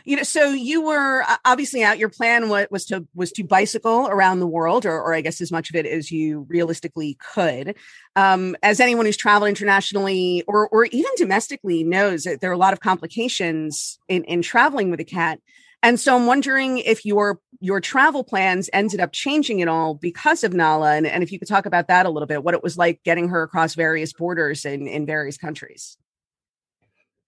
[0.05, 1.97] You know, so you were obviously out.
[1.97, 5.49] Your plan was, to was to bicycle around the world, or, or I guess as
[5.49, 7.77] much of it as you realistically could.
[8.17, 12.57] Um, as anyone who's traveled internationally or or even domestically knows, that there are a
[12.57, 15.39] lot of complications in in traveling with a cat.
[15.83, 20.43] And so I'm wondering if your your travel plans ended up changing at all because
[20.43, 22.63] of Nala, and, and if you could talk about that a little bit, what it
[22.63, 25.97] was like getting her across various borders in, in various countries.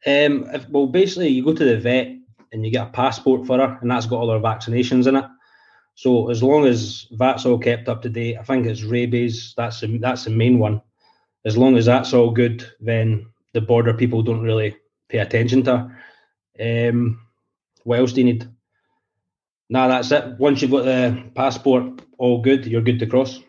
[0.05, 2.07] Um, if, well, basically, you go to the vet
[2.51, 5.25] and you get a passport for her, and that's got all her vaccinations in it.
[5.95, 9.53] So as long as that's all kept up to date, I think it's rabies.
[9.55, 10.81] That's the, that's the main one.
[11.45, 14.75] As long as that's all good, then the border people don't really
[15.09, 15.77] pay attention to
[16.57, 16.89] her.
[16.89, 17.24] Um,
[17.85, 18.49] what else do you need?
[19.69, 20.37] Nah, that's it.
[20.37, 22.65] Once you've got the passport, all good.
[22.65, 23.39] You're good to cross.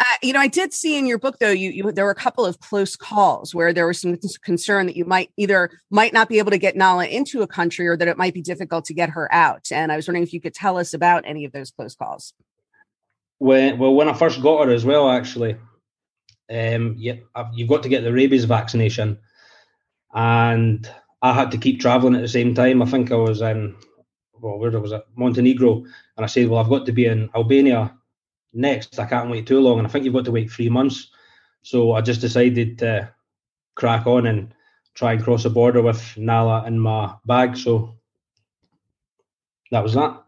[0.00, 2.16] Uh, you know, I did see in your book though, you, you there were a
[2.16, 6.28] couple of close calls where there was some concern that you might either might not
[6.28, 8.94] be able to get Nala into a country or that it might be difficult to
[8.94, 9.70] get her out.
[9.70, 12.34] And I was wondering if you could tell us about any of those close calls.
[13.38, 15.56] When well, when I first got her as well, actually,
[16.50, 17.14] um, yeah,
[17.52, 19.18] you've got to get the rabies vaccination,
[20.12, 20.88] and
[21.24, 22.82] I had to keep travelling at the same time.
[22.82, 23.74] I think I was in,
[24.38, 25.06] well, where was it?
[25.16, 25.76] Montenegro.
[26.16, 27.96] And I said, well, I've got to be in Albania
[28.52, 28.98] next.
[28.98, 29.78] I can't wait too long.
[29.78, 31.08] And I think you've got to wait three months.
[31.62, 33.10] So I just decided to
[33.74, 34.54] crack on and
[34.92, 37.56] try and cross the border with Nala in my bag.
[37.56, 37.94] So
[39.70, 40.23] that was that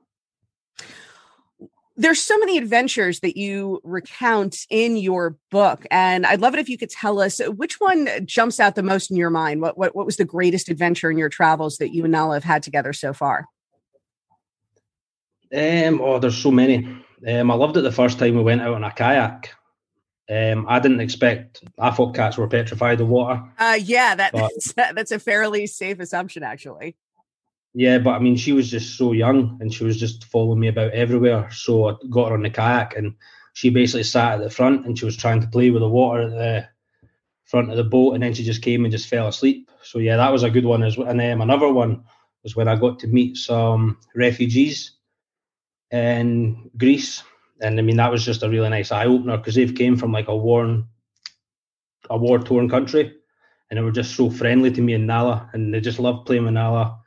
[1.96, 6.68] there's so many adventures that you recount in your book and i'd love it if
[6.68, 9.96] you could tell us which one jumps out the most in your mind what what,
[9.96, 12.92] what was the greatest adventure in your travels that you and nala have had together
[12.92, 13.46] so far
[15.54, 16.86] um oh there's so many
[17.28, 19.54] um i loved it the first time we went out on a kayak
[20.28, 21.62] um, I didn't expect.
[21.78, 23.44] I thought cats were petrified of water.
[23.58, 26.96] Uh, yeah, that, that's that's a fairly safe assumption, actually.
[27.78, 30.68] Yeah, but I mean, she was just so young and she was just following me
[30.68, 31.50] about everywhere.
[31.50, 33.14] So I got her on the kayak and
[33.52, 36.22] she basically sat at the front and she was trying to play with the water
[36.22, 36.68] at the
[37.44, 39.70] front of the boat and then she just came and just fell asleep.
[39.82, 41.06] So yeah, that was a good one as well.
[41.06, 42.02] And then another one
[42.42, 44.92] was when I got to meet some refugees
[45.90, 47.24] in Greece.
[47.60, 50.12] And I mean, that was just a really nice eye opener because they've came from
[50.12, 50.86] like a worn,
[52.08, 53.14] a war torn country
[53.68, 56.44] and they were just so friendly to me and Nala, and they just loved playing
[56.44, 57.00] with Nala,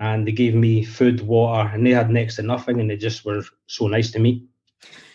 [0.00, 3.24] and they gave me food, water, and they had next to nothing, and they just
[3.24, 4.46] were so nice to me.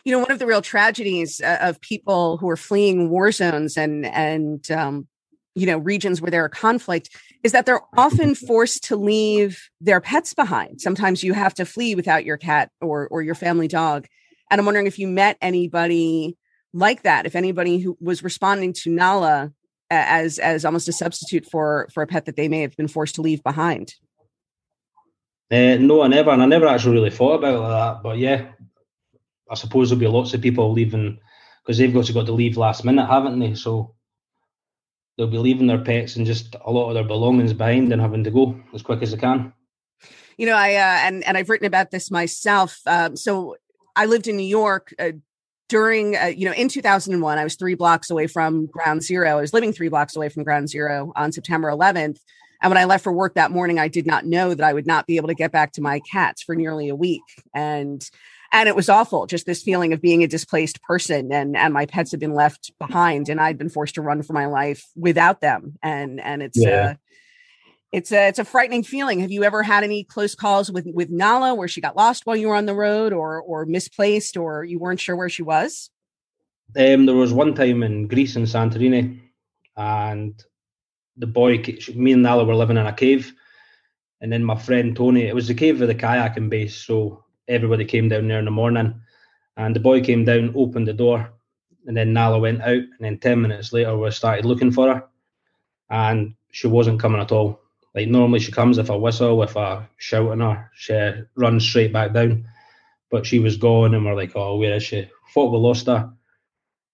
[0.05, 3.75] You know, one of the real tragedies uh, of people who are fleeing war zones
[3.75, 5.07] and and um,
[5.55, 7.09] you know regions where there are conflict
[7.43, 10.79] is that they're often forced to leave their pets behind.
[10.79, 14.07] Sometimes you have to flee without your cat or or your family dog.
[14.51, 16.37] And i'm wondering if you met anybody
[16.71, 19.51] like that if anybody who was responding to nala
[19.89, 23.15] as as almost a substitute for for a pet that they may have been forced
[23.15, 23.95] to leave behind
[25.51, 28.51] uh, no i never and i never actually really thought about that but yeah
[29.49, 31.19] i suppose there'll be lots of people leaving
[31.63, 33.95] because they've got to got to leave last minute haven't they so
[35.17, 38.23] they'll be leaving their pets and just a lot of their belongings behind and having
[38.23, 39.53] to go as quick as they can.
[40.37, 42.81] You know, I uh, and and I've written about this myself.
[42.85, 43.55] Um, so
[43.95, 45.11] I lived in New York uh,
[45.69, 47.37] during, uh, you know, in 2001.
[47.37, 49.37] I was three blocks away from Ground Zero.
[49.37, 52.19] I was living three blocks away from Ground Zero on September 11th.
[52.65, 54.87] And when I left for work that morning, I did not know that I would
[54.87, 57.21] not be able to get back to my cats for nearly a week.
[57.53, 58.03] And
[58.51, 61.85] and it was awful just this feeling of being a displaced person and and my
[61.85, 65.41] pets had been left behind and i'd been forced to run for my life without
[65.41, 66.69] them and and it's yeah.
[66.69, 66.93] uh
[67.91, 71.09] it's a it's a frightening feeling have you ever had any close calls with with
[71.09, 74.63] nala where she got lost while you were on the road or or misplaced or
[74.63, 75.89] you weren't sure where she was
[76.77, 79.19] um there was one time in greece in santorini
[79.75, 80.45] and
[81.17, 81.63] the boy
[81.95, 83.33] me and nala were living in a cave
[84.21, 87.85] and then my friend tony it was the cave of the kayaking base so everybody
[87.85, 89.01] came down there in the morning,
[89.57, 91.31] and the boy came down, opened the door,
[91.85, 95.03] and then Nala went out, and then ten minutes later we started looking for her,
[95.89, 97.61] and she wasn't coming at all.
[97.93, 100.93] Like normally she comes if I whistle, if I shout on her, she
[101.35, 102.47] runs straight back down.
[103.11, 106.11] But she was gone, and we're like, "Oh, where is she?" Thought we lost her,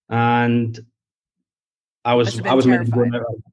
[0.09, 0.77] and
[2.03, 3.50] I was I was meant to go out.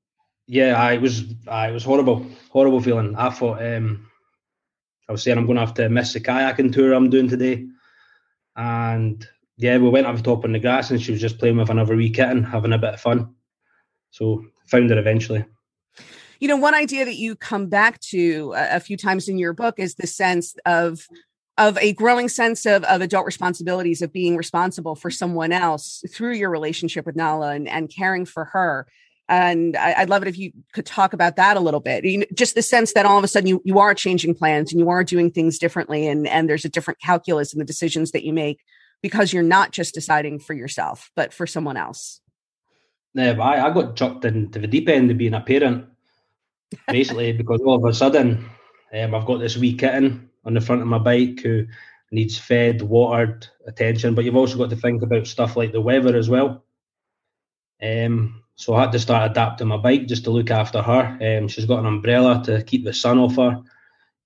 [0.49, 3.15] Yeah, I was I was horrible, horrible feeling.
[3.15, 4.09] I thought um,
[5.09, 7.67] I was saying I'm going to have to miss the kayaking tour I'm doing today.
[8.57, 9.27] And
[9.59, 11.69] yeah, we went up the top on the grass and she was just playing with
[11.69, 13.35] another wee kitten, having a bit of fun.
[14.11, 15.45] So found her eventually.
[16.41, 19.75] You know, one idea that you come back to a, few times in your book
[19.79, 21.07] is the sense of
[21.59, 26.35] of a growing sense of, of adult responsibilities of being responsible for someone else through
[26.35, 28.87] your relationship with Nala and, and caring for her.
[29.29, 32.05] And I, would love it if you could talk about that a little bit.
[32.05, 34.73] You know, just the sense that all of a sudden you, you are changing plans
[34.73, 38.13] and you are doing things differently and, and there's a different calculus in the decisions
[38.13, 38.61] that you make
[39.03, 42.21] because you're not just deciding for yourself, but for someone else.
[43.15, 45.87] Yeah, I, I got chucked into the deep end of being a parent,
[46.87, 48.49] basically, because all of a sudden
[48.95, 51.67] um, I've got this wee kitten on the front of my bike who
[52.11, 54.15] needs fed, watered, attention.
[54.15, 56.65] But you've also got to think about stuff like the weather as well.
[57.83, 61.39] Um, so I had to start adapting my bike just to look after her.
[61.39, 63.63] Um, she's got an umbrella to keep the sun off her,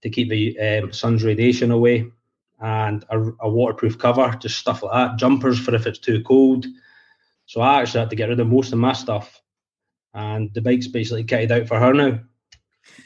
[0.00, 2.10] to keep the um, sun's radiation away,
[2.58, 5.18] and a, a, waterproof cover, just stuff like that.
[5.18, 6.64] Jumpers for if it's too cold.
[7.44, 9.42] So I actually had to get rid of most of my stuff,
[10.14, 12.20] and the bike's basically kitted out for her now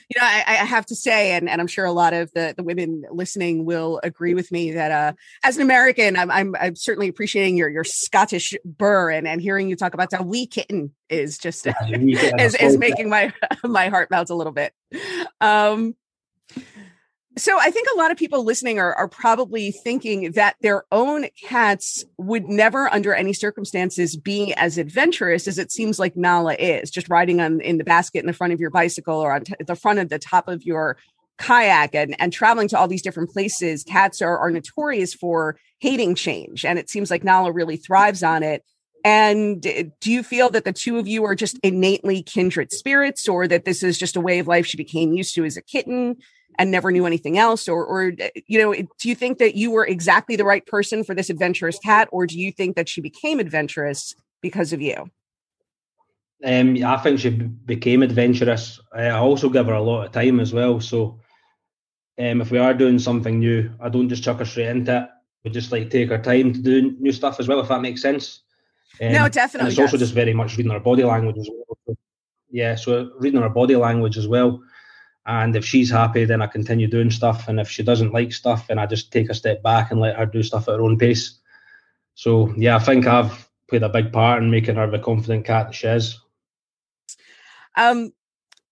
[0.08, 2.54] you know, I, I, have to say, and, and I'm sure a lot of the,
[2.56, 5.12] the women listening will agree with me that uh,
[5.44, 9.68] as an American, I'm, I'm, I'm certainly appreciating your your Scottish burr and, and hearing
[9.68, 13.32] you talk about that wee kitten is just is, is making my
[13.64, 14.72] my heart melt a little bit.
[15.40, 15.94] Um,
[17.38, 21.26] so I think a lot of people listening are, are probably thinking that their own
[21.42, 26.90] cats would never, under any circumstances, be as adventurous as it seems like Nala is,
[26.90, 29.54] just riding on in the basket in the front of your bicycle or on t-
[29.66, 30.96] the front of the top of your
[31.36, 33.84] kayak and, and traveling to all these different places.
[33.84, 38.42] Cats are, are notorious for hating change, and it seems like Nala really thrives on
[38.42, 38.64] it.
[39.04, 43.28] And eh, do you feel that the two of you are just innately kindred spirits,
[43.28, 45.62] or that this is just a way of life she became used to as a
[45.62, 46.16] kitten?
[46.58, 48.12] And never knew anything else or or
[48.46, 51.78] you know do you think that you were exactly the right person for this adventurous
[51.78, 55.10] cat or do you think that she became adventurous because of you
[56.44, 58.78] um, I think she became adventurous.
[58.92, 60.80] I also give her a lot of time as well.
[60.80, 61.18] So,
[62.18, 65.08] um, if we are doing something new, I don't just chuck her straight into it.
[65.44, 68.02] We just like take our time to do new stuff as well, if that makes
[68.02, 68.42] sense.
[69.00, 69.60] Um, no, definitely.
[69.60, 69.92] And it's does.
[69.92, 71.96] also just very much reading our body language as well.
[72.50, 74.62] Yeah, so reading our body language as well.
[75.26, 77.48] And if she's happy, then I continue doing stuff.
[77.48, 80.16] And if she doesn't like stuff, then I just take a step back and let
[80.16, 81.38] her do stuff at her own pace.
[82.14, 85.66] So yeah, I think I've played a big part in making her the confident cat
[85.66, 86.20] that she is.
[87.76, 88.12] Um,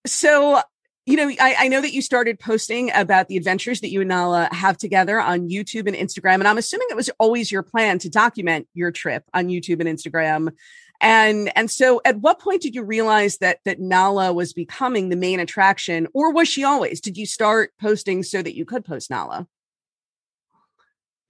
[0.07, 0.61] so
[1.07, 4.09] you know, I, I, know that you started posting about the adventures that you and
[4.09, 7.99] Nala have together on YouTube and Instagram, and I'm assuming it was always your plan
[7.99, 10.53] to document your trip on YouTube and Instagram.
[11.01, 15.17] And and so, at what point did you realize that that Nala was becoming the
[15.17, 17.01] main attraction, or was she always?
[17.01, 19.47] Did you start posting so that you could post Nala?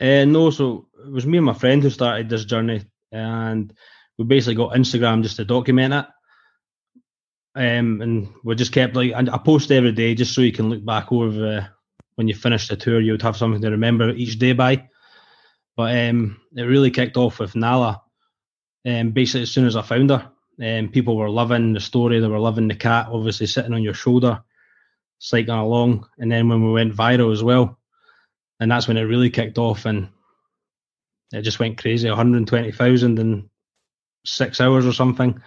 [0.01, 3.73] Uh, no, so it was me and my friend who started this journey, and
[4.19, 6.07] we basically got Instagram just to document it.
[7.57, 10.71] Um, and we just kept like, and I post every day just so you can
[10.71, 11.67] look back over uh,
[12.17, 14.89] when you finish the tour, you would have something to remember each day by.
[15.77, 18.03] But um, it really kicked off with Nala.
[18.87, 20.31] Um, basically, as soon as I found her,
[20.63, 22.21] um, people were loving the story.
[22.21, 24.43] They were loving the cat, obviously sitting on your shoulder,
[25.19, 26.07] cycling along.
[26.19, 27.79] And then when we went viral as well,
[28.61, 30.09] and that's when it really kicked off, and
[31.33, 32.09] it just went crazy.
[32.09, 33.51] 120,000 in
[34.25, 35.43] six hours or something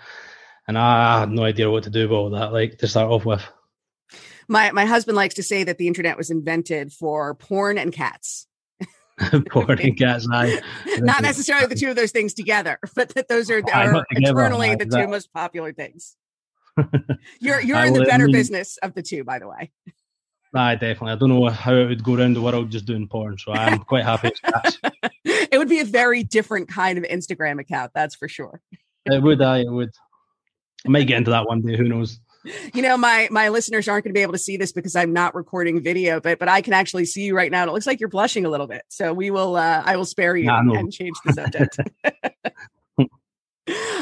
[0.68, 2.54] and I had no idea what to do about that.
[2.54, 3.46] Like to start off with.
[4.48, 8.48] My my husband likes to say that the internet was invented for porn and cats.
[9.50, 10.62] Porn and cats, I
[11.00, 14.86] not necessarily the two of those things together, but that those are, are eternally the
[14.86, 16.16] two most popular things.
[17.40, 19.72] You're you're in the better business of the two, by the way.
[20.54, 21.12] I definitely.
[21.12, 23.80] I don't know how it would go around the world just doing porn, so I'm
[23.86, 24.32] quite happy.
[25.24, 28.62] it would be a very different kind of Instagram account, that's for sure.
[29.06, 29.42] It would.
[29.42, 29.92] I it would.
[30.86, 31.76] I might get into that one day.
[31.76, 32.20] Who knows?
[32.74, 35.14] You know, my my listeners aren't going to be able to see this because I'm
[35.14, 37.62] not recording video, but but I can actually see you right now.
[37.64, 38.84] And it looks like you're blushing a little bit.
[38.90, 39.56] So we will.
[39.56, 40.74] Uh, I will spare you no.
[40.74, 41.78] and change the subject.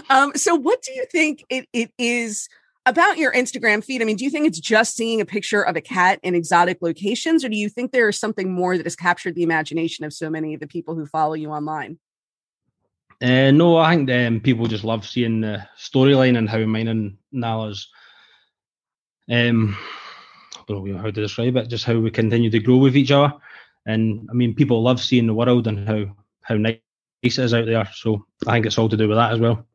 [0.09, 2.47] um, so, what do you think it, it is?
[2.85, 5.75] about your Instagram feed, I mean, do you think it's just seeing a picture of
[5.75, 8.95] a cat in exotic locations, or do you think there is something more that has
[8.95, 11.97] captured the imagination of so many of the people who follow you online?
[13.21, 17.17] Uh, no, I think um, people just love seeing the storyline and how mine and
[17.31, 17.87] Nala's.
[19.29, 19.77] Um,
[20.55, 21.67] I don't know how to describe it.
[21.67, 23.33] Just how we continue to grow with each other,
[23.85, 26.05] and I mean, people love seeing the world and how
[26.41, 26.79] how nice
[27.23, 27.89] it is out there.
[27.93, 29.65] So I think it's all to do with that as well.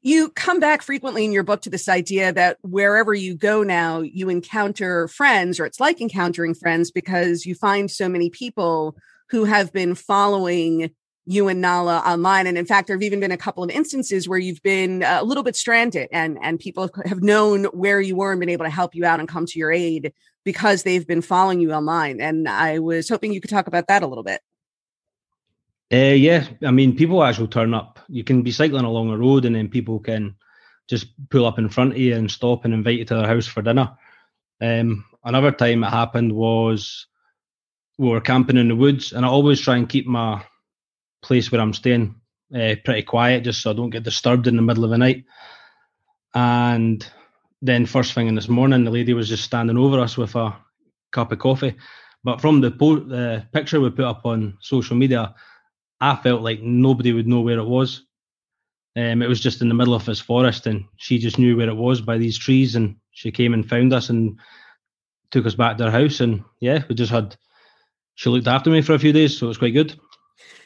[0.00, 4.00] You come back frequently in your book to this idea that wherever you go now,
[4.00, 8.96] you encounter friends, or it's like encountering friends because you find so many people
[9.30, 10.90] who have been following
[11.28, 12.46] you and Nala online.
[12.46, 15.22] And in fact, there have even been a couple of instances where you've been a
[15.22, 18.70] little bit stranded and, and people have known where you were and been able to
[18.70, 20.14] help you out and come to your aid
[20.44, 22.22] because they've been following you online.
[22.22, 24.40] And I was hoping you could talk about that a little bit.
[25.92, 27.98] Uh, yeah, I mean, people actually turn up.
[28.08, 30.34] You can be cycling along a road and then people can
[30.88, 33.46] just pull up in front of you and stop and invite you to their house
[33.46, 33.96] for dinner.
[34.62, 37.06] Um, another time it happened was
[37.98, 40.42] we were camping in the woods, and I always try and keep my
[41.22, 42.14] place where I'm staying
[42.54, 45.24] uh, pretty quiet, just so I don't get disturbed in the middle of the night.
[46.34, 47.06] And
[47.62, 50.56] then first thing in this morning, the lady was just standing over us with a
[51.12, 51.74] cup of coffee.
[52.24, 55.34] But from the po- picture we put up on social media,
[56.00, 58.04] I felt like nobody would know where it was.
[58.96, 61.68] Um, it was just in the middle of this forest, and she just knew where
[61.68, 64.38] it was by these trees, and she came and found us and
[65.30, 66.20] took us back to her house.
[66.20, 67.36] And yeah, we just had
[68.14, 69.98] she looked after me for a few days, so it was quite good.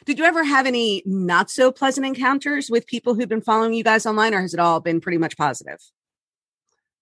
[0.05, 3.83] Did you ever have any not so pleasant encounters with people who've been following you
[3.83, 5.79] guys online, or has it all been pretty much positive?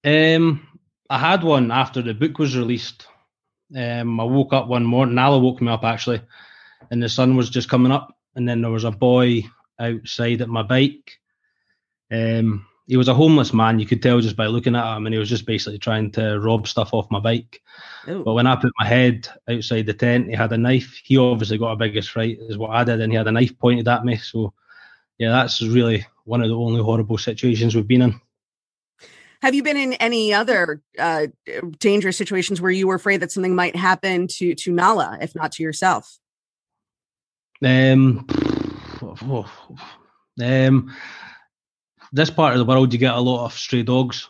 [0.03, 0.67] Um,
[1.09, 3.07] I had one after the book was released.
[3.75, 5.15] Um, I woke up one morning.
[5.15, 6.21] Nala woke me up actually,
[6.89, 9.43] and the sun was just coming up, and then there was a boy
[9.79, 11.19] outside at my bike.
[12.11, 13.79] Um, he was a homeless man.
[13.79, 16.39] You could tell just by looking at him, and he was just basically trying to
[16.39, 17.61] rob stuff off my bike.
[18.09, 18.23] Ooh.
[18.23, 21.01] But when I put my head outside the tent, he had a knife.
[21.03, 23.57] He obviously got a biggest fright, is what I did, and he had a knife
[23.59, 24.17] pointed at me.
[24.17, 24.53] So,
[25.17, 28.21] yeah, that's really one of the only horrible situations we've been in.
[29.41, 31.27] Have you been in any other uh,
[31.79, 35.53] dangerous situations where you were afraid that something might happen to to Nala, if not
[35.53, 36.19] to yourself?
[37.63, 38.27] Um,
[40.41, 40.95] um,
[42.11, 44.29] this part of the world, you get a lot of stray dogs,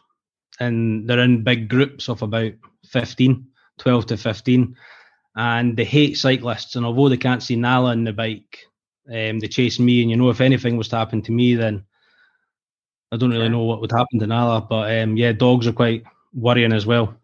[0.59, 2.53] and they're in big groups of about
[2.87, 3.45] 15,
[3.77, 4.75] 12 to 15,
[5.35, 6.75] and they hate cyclists.
[6.75, 8.59] And although they can't see Nala on the bike,
[9.09, 10.01] um, they chase me.
[10.01, 11.83] And you know, if anything was to happen to me, then
[13.11, 14.61] I don't really know what would happen to Nala.
[14.61, 16.03] But um, yeah, dogs are quite
[16.33, 17.15] worrying as well.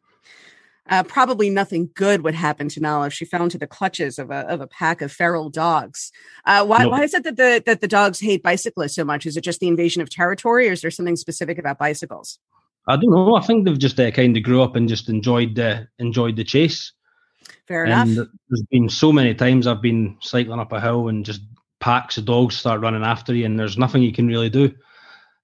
[0.89, 4.31] Uh, probably nothing good would happen to Nala if she fell into the clutches of
[4.31, 6.11] a of a pack of feral dogs.
[6.45, 6.89] Uh, why no.
[6.89, 9.25] why is it that the that the dogs hate bicyclists so much?
[9.25, 12.39] Is it just the invasion of territory, or is there something specific about bicycles?
[12.87, 13.35] I don't know.
[13.35, 16.43] I think they've just uh, kind of grew up and just enjoyed the enjoyed the
[16.43, 16.93] chase.
[17.67, 18.27] Fair and enough.
[18.49, 21.41] There's been so many times I've been cycling up a hill and just
[21.79, 24.73] packs of dogs start running after you, and there's nothing you can really do.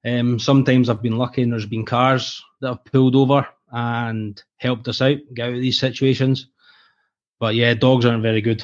[0.06, 4.88] Um, sometimes I've been lucky and there's been cars that have pulled over and helped
[4.88, 6.48] us out get out of these situations.
[7.40, 8.64] But yeah, dogs aren't very good.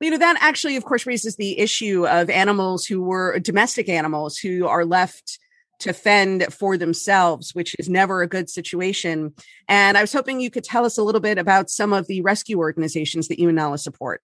[0.00, 4.36] You know, that actually, of course, raises the issue of animals who were domestic animals
[4.36, 5.38] who are left
[5.80, 9.32] to fend for themselves, which is never a good situation.
[9.68, 12.20] And I was hoping you could tell us a little bit about some of the
[12.20, 14.22] rescue organizations that you and Nala support.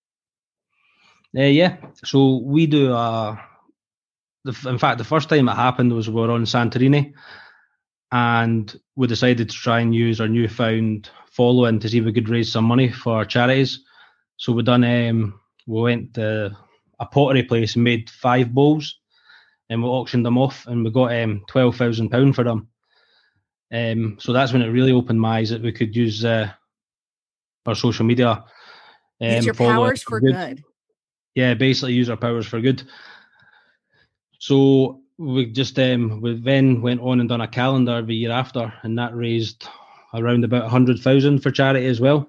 [1.36, 2.92] Uh, yeah, so we do.
[2.92, 3.36] Uh,
[4.44, 7.14] the, in fact, the first time it happened was we were on Santorini,
[8.12, 12.28] and we decided to try and use our newfound following to see if we could
[12.28, 13.80] raise some money for charities.
[14.36, 14.84] So we done.
[14.84, 16.56] Um, we went to
[17.00, 18.98] a pottery place and made five bowls
[19.70, 22.68] and we auctioned them off, and we got um, twelve thousand pound for them.
[23.72, 26.50] Um, so that's when it really opened my eyes that we could use uh,
[27.66, 28.44] our social media.
[29.20, 30.34] Um, use your powers for good.
[30.34, 30.64] good.
[31.34, 32.82] Yeah, basically use our powers for good.
[34.38, 38.72] So we just um, we then went on and done a calendar the year after,
[38.82, 39.66] and that raised
[40.12, 42.28] around about hundred thousand for charity as well.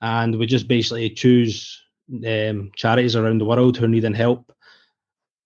[0.00, 1.82] And we just basically choose
[2.26, 4.52] um, charities around the world who are needing help,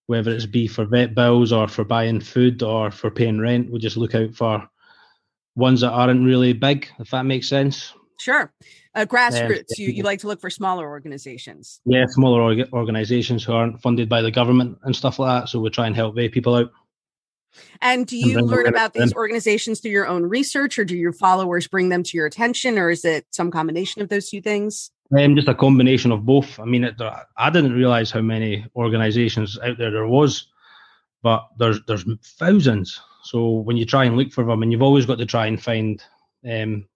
[0.07, 3.71] whether it's be for vet bills or for buying food or for paying rent.
[3.71, 4.69] We just look out for
[5.57, 7.93] ones that aren't really big, if that makes sense.
[8.19, 8.53] Sure.
[8.95, 11.81] Uh, grassroots, you, you like to look for smaller organizations.
[11.85, 15.49] Yeah, smaller org- organizations who aren't funded by the government and stuff like that.
[15.49, 16.71] So we try and help their people out.
[17.81, 21.13] And do you and learn about these organizations through your own research or do your
[21.13, 24.91] followers bring them to your attention or is it some combination of those two things?
[25.17, 26.59] Um, just a combination of both.
[26.59, 26.95] I mean, it,
[27.37, 30.49] I didn't realize how many organisations out there there was,
[31.23, 32.05] but there's there's
[32.39, 33.01] thousands.
[33.23, 35.63] So when you try and look for them, and you've always got to try and
[35.63, 36.03] find
[36.51, 36.87] um,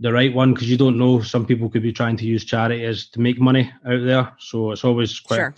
[0.00, 1.22] the right one because you don't know.
[1.22, 4.84] Some people could be trying to use charities to make money out there, so it's
[4.84, 5.54] always quite sure.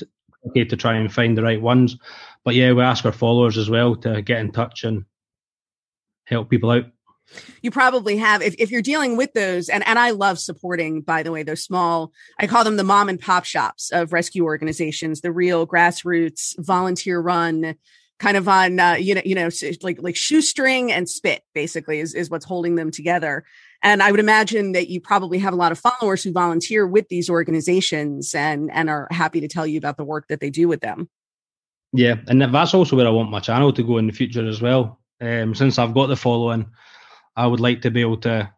[0.48, 1.96] okay to try and find the right ones.
[2.44, 5.04] But yeah, we ask our followers as well to get in touch and
[6.26, 6.86] help people out
[7.62, 11.22] you probably have if, if you're dealing with those and and i love supporting by
[11.22, 15.20] the way those small i call them the mom and pop shops of rescue organizations
[15.20, 17.74] the real grassroots volunteer run
[18.18, 19.48] kind of on uh, you know you know
[19.82, 23.44] like like shoestring and spit basically is, is what's holding them together
[23.84, 27.08] and i would imagine that you probably have a lot of followers who volunteer with
[27.08, 30.66] these organizations and and are happy to tell you about the work that they do
[30.66, 31.08] with them
[31.92, 34.60] yeah and that's also where i want my channel to go in the future as
[34.60, 36.66] well um, since i've got the following
[37.36, 38.50] I would like to be able to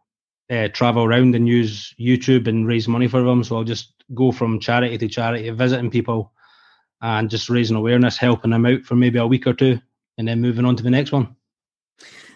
[0.51, 3.43] uh, travel around and use YouTube and raise money for them.
[3.43, 6.33] So I'll just go from charity to charity, visiting people
[7.01, 9.81] and just raising awareness, helping them out for maybe a week or two,
[10.19, 11.35] and then moving on to the next one.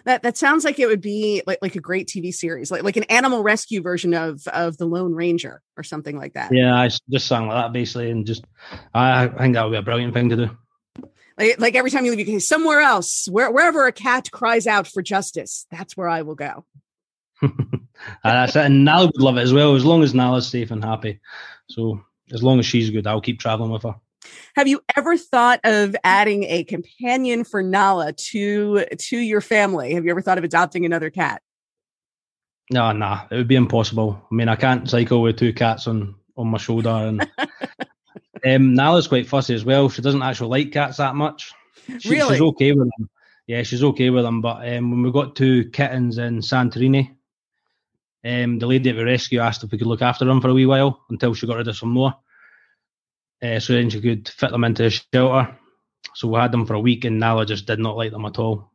[0.05, 2.97] That that sounds like it would be like, like a great TV series, like like
[2.97, 6.51] an animal rescue version of of the Lone Ranger or something like that.
[6.53, 8.45] Yeah, I just sang like that basically, and just
[8.93, 10.57] I, I think that would be a brilliant thing to do.
[11.37, 14.67] Like, like every time you leave, you can somewhere else, where, wherever a cat cries
[14.67, 16.65] out for justice, that's where I will go.
[17.41, 17.87] and
[18.23, 18.65] that's it.
[18.65, 21.19] And Nala would love it as well, as long as Nala's safe and happy.
[21.69, 23.95] So as long as she's good, I'll keep traveling with her.
[24.55, 29.93] Have you ever thought of adding a companion for Nala to to your family?
[29.93, 31.41] Have you ever thought of adopting another cat?
[32.69, 34.21] No, nah, it would be impossible.
[34.31, 37.29] I mean, I can't cycle with two cats on on my shoulder, and
[38.45, 39.89] Um, Nala's quite fussy as well.
[39.89, 41.53] She doesn't actually like cats that much.
[41.99, 42.35] She, really?
[42.35, 43.09] She's okay with them.
[43.47, 44.41] Yeah, she's okay with them.
[44.41, 47.15] But um, when we got two kittens in Santorini,
[48.23, 50.53] um, the lady at the rescue asked if we could look after them for a
[50.53, 52.13] wee while until she got rid of some more.
[53.43, 55.57] Uh, so then she could fit them into a shelter.
[56.13, 58.37] So we had them for a week, and Nala just did not like them at
[58.37, 58.71] all.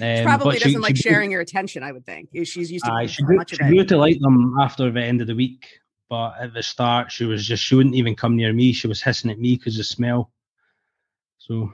[0.00, 1.82] Um, she probably doesn't she, like she, sharing your attention.
[1.82, 2.92] I would think she's used to.
[2.92, 6.34] Uh, she grew, she grew to like them after the end of the week, but
[6.40, 8.72] at the start, she was just she wouldn't even come near me.
[8.72, 10.30] She was hissing at me because of smell.
[11.38, 11.72] So,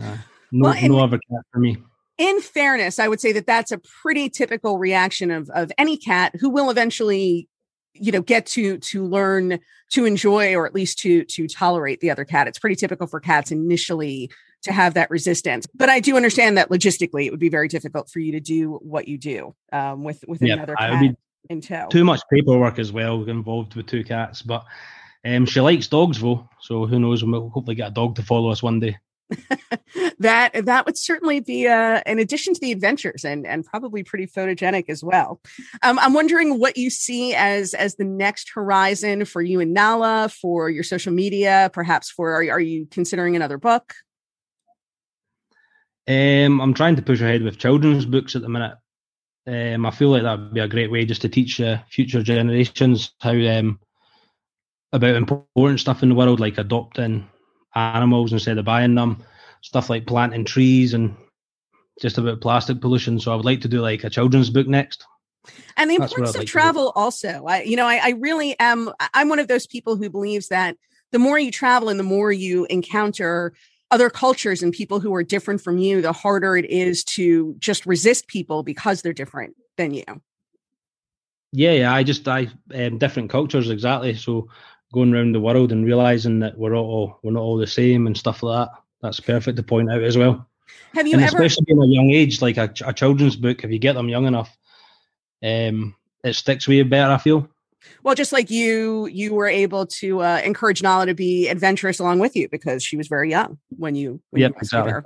[0.00, 0.16] uh,
[0.52, 1.78] no, well, no other cat for me.
[2.16, 6.36] In fairness, I would say that that's a pretty typical reaction of of any cat
[6.40, 7.48] who will eventually,
[7.94, 9.58] you know, get to to learn
[9.92, 12.48] to enjoy or at least to to tolerate the other cat.
[12.48, 14.30] It's pretty typical for cats initially
[14.62, 15.66] to have that resistance.
[15.74, 18.78] But I do understand that logistically, it would be very difficult for you to do
[18.82, 21.16] what you do um, with with yep, another cat.
[21.50, 21.88] In tow.
[21.90, 24.64] Too much paperwork as well involved with two cats, but
[25.26, 27.22] um, she likes dogs though, so who knows?
[27.22, 28.96] We'll hopefully get a dog to follow us one day.
[30.18, 34.26] that that would certainly be uh, an addition to the adventures and and probably pretty
[34.26, 35.40] photogenic as well.
[35.82, 40.28] Um, I'm wondering what you see as as the next horizon for you and Nala
[40.28, 43.94] for your social media, perhaps for are, are you considering another book?
[46.06, 48.76] Um, I'm trying to push ahead with children's books at the minute.
[49.46, 52.22] Um, I feel like that would be a great way just to teach uh, future
[52.22, 53.78] generations how um,
[54.92, 57.28] about important stuff in the world, like adopting
[57.74, 59.22] animals instead of buying them,
[59.62, 61.16] stuff like planting trees and
[62.00, 63.20] just about plastic pollution.
[63.20, 65.04] So I would like to do like a children's book next.
[65.76, 67.44] And the importance of like travel also.
[67.46, 68.90] I, you know, I, I really am.
[69.12, 70.76] I'm one of those people who believes that
[71.12, 73.52] the more you travel and the more you encounter
[73.90, 77.86] other cultures and people who are different from you, the harder it is to just
[77.86, 80.04] resist people because they're different than you.
[81.52, 81.94] Yeah, yeah.
[81.94, 84.14] I just I um, different cultures exactly.
[84.14, 84.48] So
[84.94, 88.16] going around the world and realizing that we're all we're not all the same and
[88.16, 88.78] stuff like that.
[89.02, 90.48] That's perfect to point out as well.
[90.94, 93.70] Have you and ever, especially in a young age, like a, a children's book, if
[93.70, 94.56] you get them young enough,
[95.42, 97.12] um, it sticks with you better.
[97.12, 97.48] I feel.
[98.02, 102.18] Well, just like you, you were able to uh, encourage Nala to be adventurous along
[102.18, 104.22] with you because she was very young when you.
[104.30, 104.92] When yep, you exactly.
[104.92, 105.04] Her.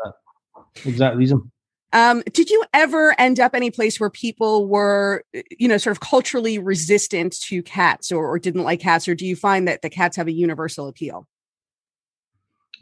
[0.84, 1.50] Exact reason.
[1.92, 6.00] Um, did you ever end up any place where people were, you know, sort of
[6.00, 9.88] culturally resistant to cats or, or didn't like cats, or do you find that the
[9.88, 11.26] cats have a universal appeal?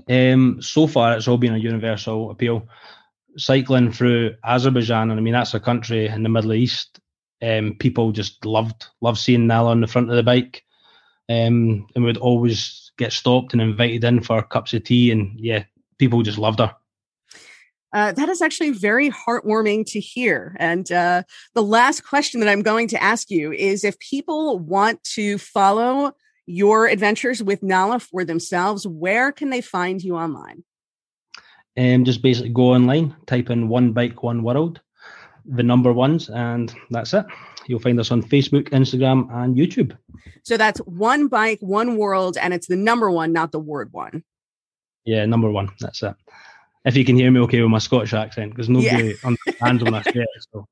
[0.09, 2.69] Um, so far, it's all been a universal appeal.
[3.39, 6.99] Cycling through Azerbaijan, and I mean that's a country in the Middle East.
[7.43, 10.65] Um, people just loved loved seeing Nala on the front of the bike,
[11.29, 15.65] um, and would always get stopped and invited in for cups of tea, and yeah,
[15.99, 16.75] people just loved her.
[17.93, 20.57] Uh, that is actually very heartwarming to hear.
[20.59, 21.22] And uh,
[21.55, 26.12] the last question that I'm going to ask you is if people want to follow
[26.47, 30.64] your adventures with Nala for themselves, where can they find you online?
[31.78, 34.80] Um, just basically go online, type in one bike, one world,
[35.45, 37.26] the number ones, and that's it.
[37.66, 39.97] You'll find us on Facebook, Instagram, and YouTube.
[40.45, 44.22] So that's one bike, one world, and it's the number one, not the word one.
[45.05, 45.70] Yeah, number one.
[45.80, 46.14] That's it.
[46.87, 49.12] If you can hear me okay with my Scottish accent, because nobody yeah.
[49.24, 50.47] understands when I say it.
[50.53, 50.66] So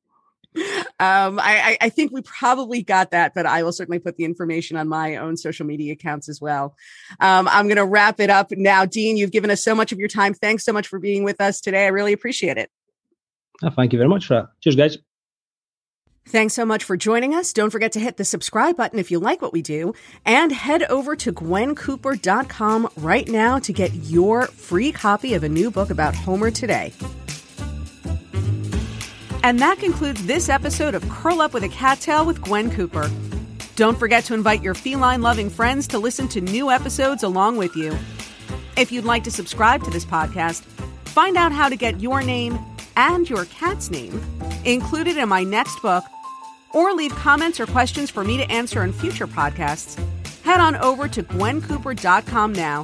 [1.00, 4.76] um, I, I, think we probably got that, but I will certainly put the information
[4.76, 6.76] on my own social media accounts as well.
[7.18, 8.84] Um, I'm going to wrap it up now.
[8.84, 10.34] Dean, you've given us so much of your time.
[10.34, 11.86] Thanks so much for being with us today.
[11.86, 12.70] I really appreciate it.
[13.64, 14.46] Oh, thank you very much for that.
[14.60, 14.98] Cheers, guys.
[16.26, 17.52] Thanks so much for joining us.
[17.52, 19.94] Don't forget to hit the subscribe button if you like what we do
[20.24, 25.70] and head over to gwencooper.com right now to get your free copy of a new
[25.70, 26.92] book about Homer today.
[29.42, 33.10] And that concludes this episode of Curl Up with a Cat Tale with Gwen Cooper.
[33.76, 37.76] Don't forget to invite your feline loving friends to listen to new episodes along with
[37.76, 37.94] you.
[38.78, 40.62] If you'd like to subscribe to this podcast,
[41.04, 42.58] find out how to get your name
[42.96, 44.20] and your cat's name
[44.64, 46.04] included in my next book,
[46.72, 49.98] or leave comments or questions for me to answer in future podcasts,
[50.42, 52.82] head on over to gwencooper.com now.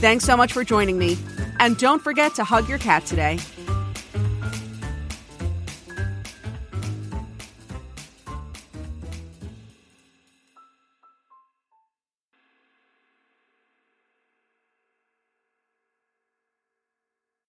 [0.00, 1.16] Thanks so much for joining me,
[1.58, 3.38] and don't forget to hug your cat today.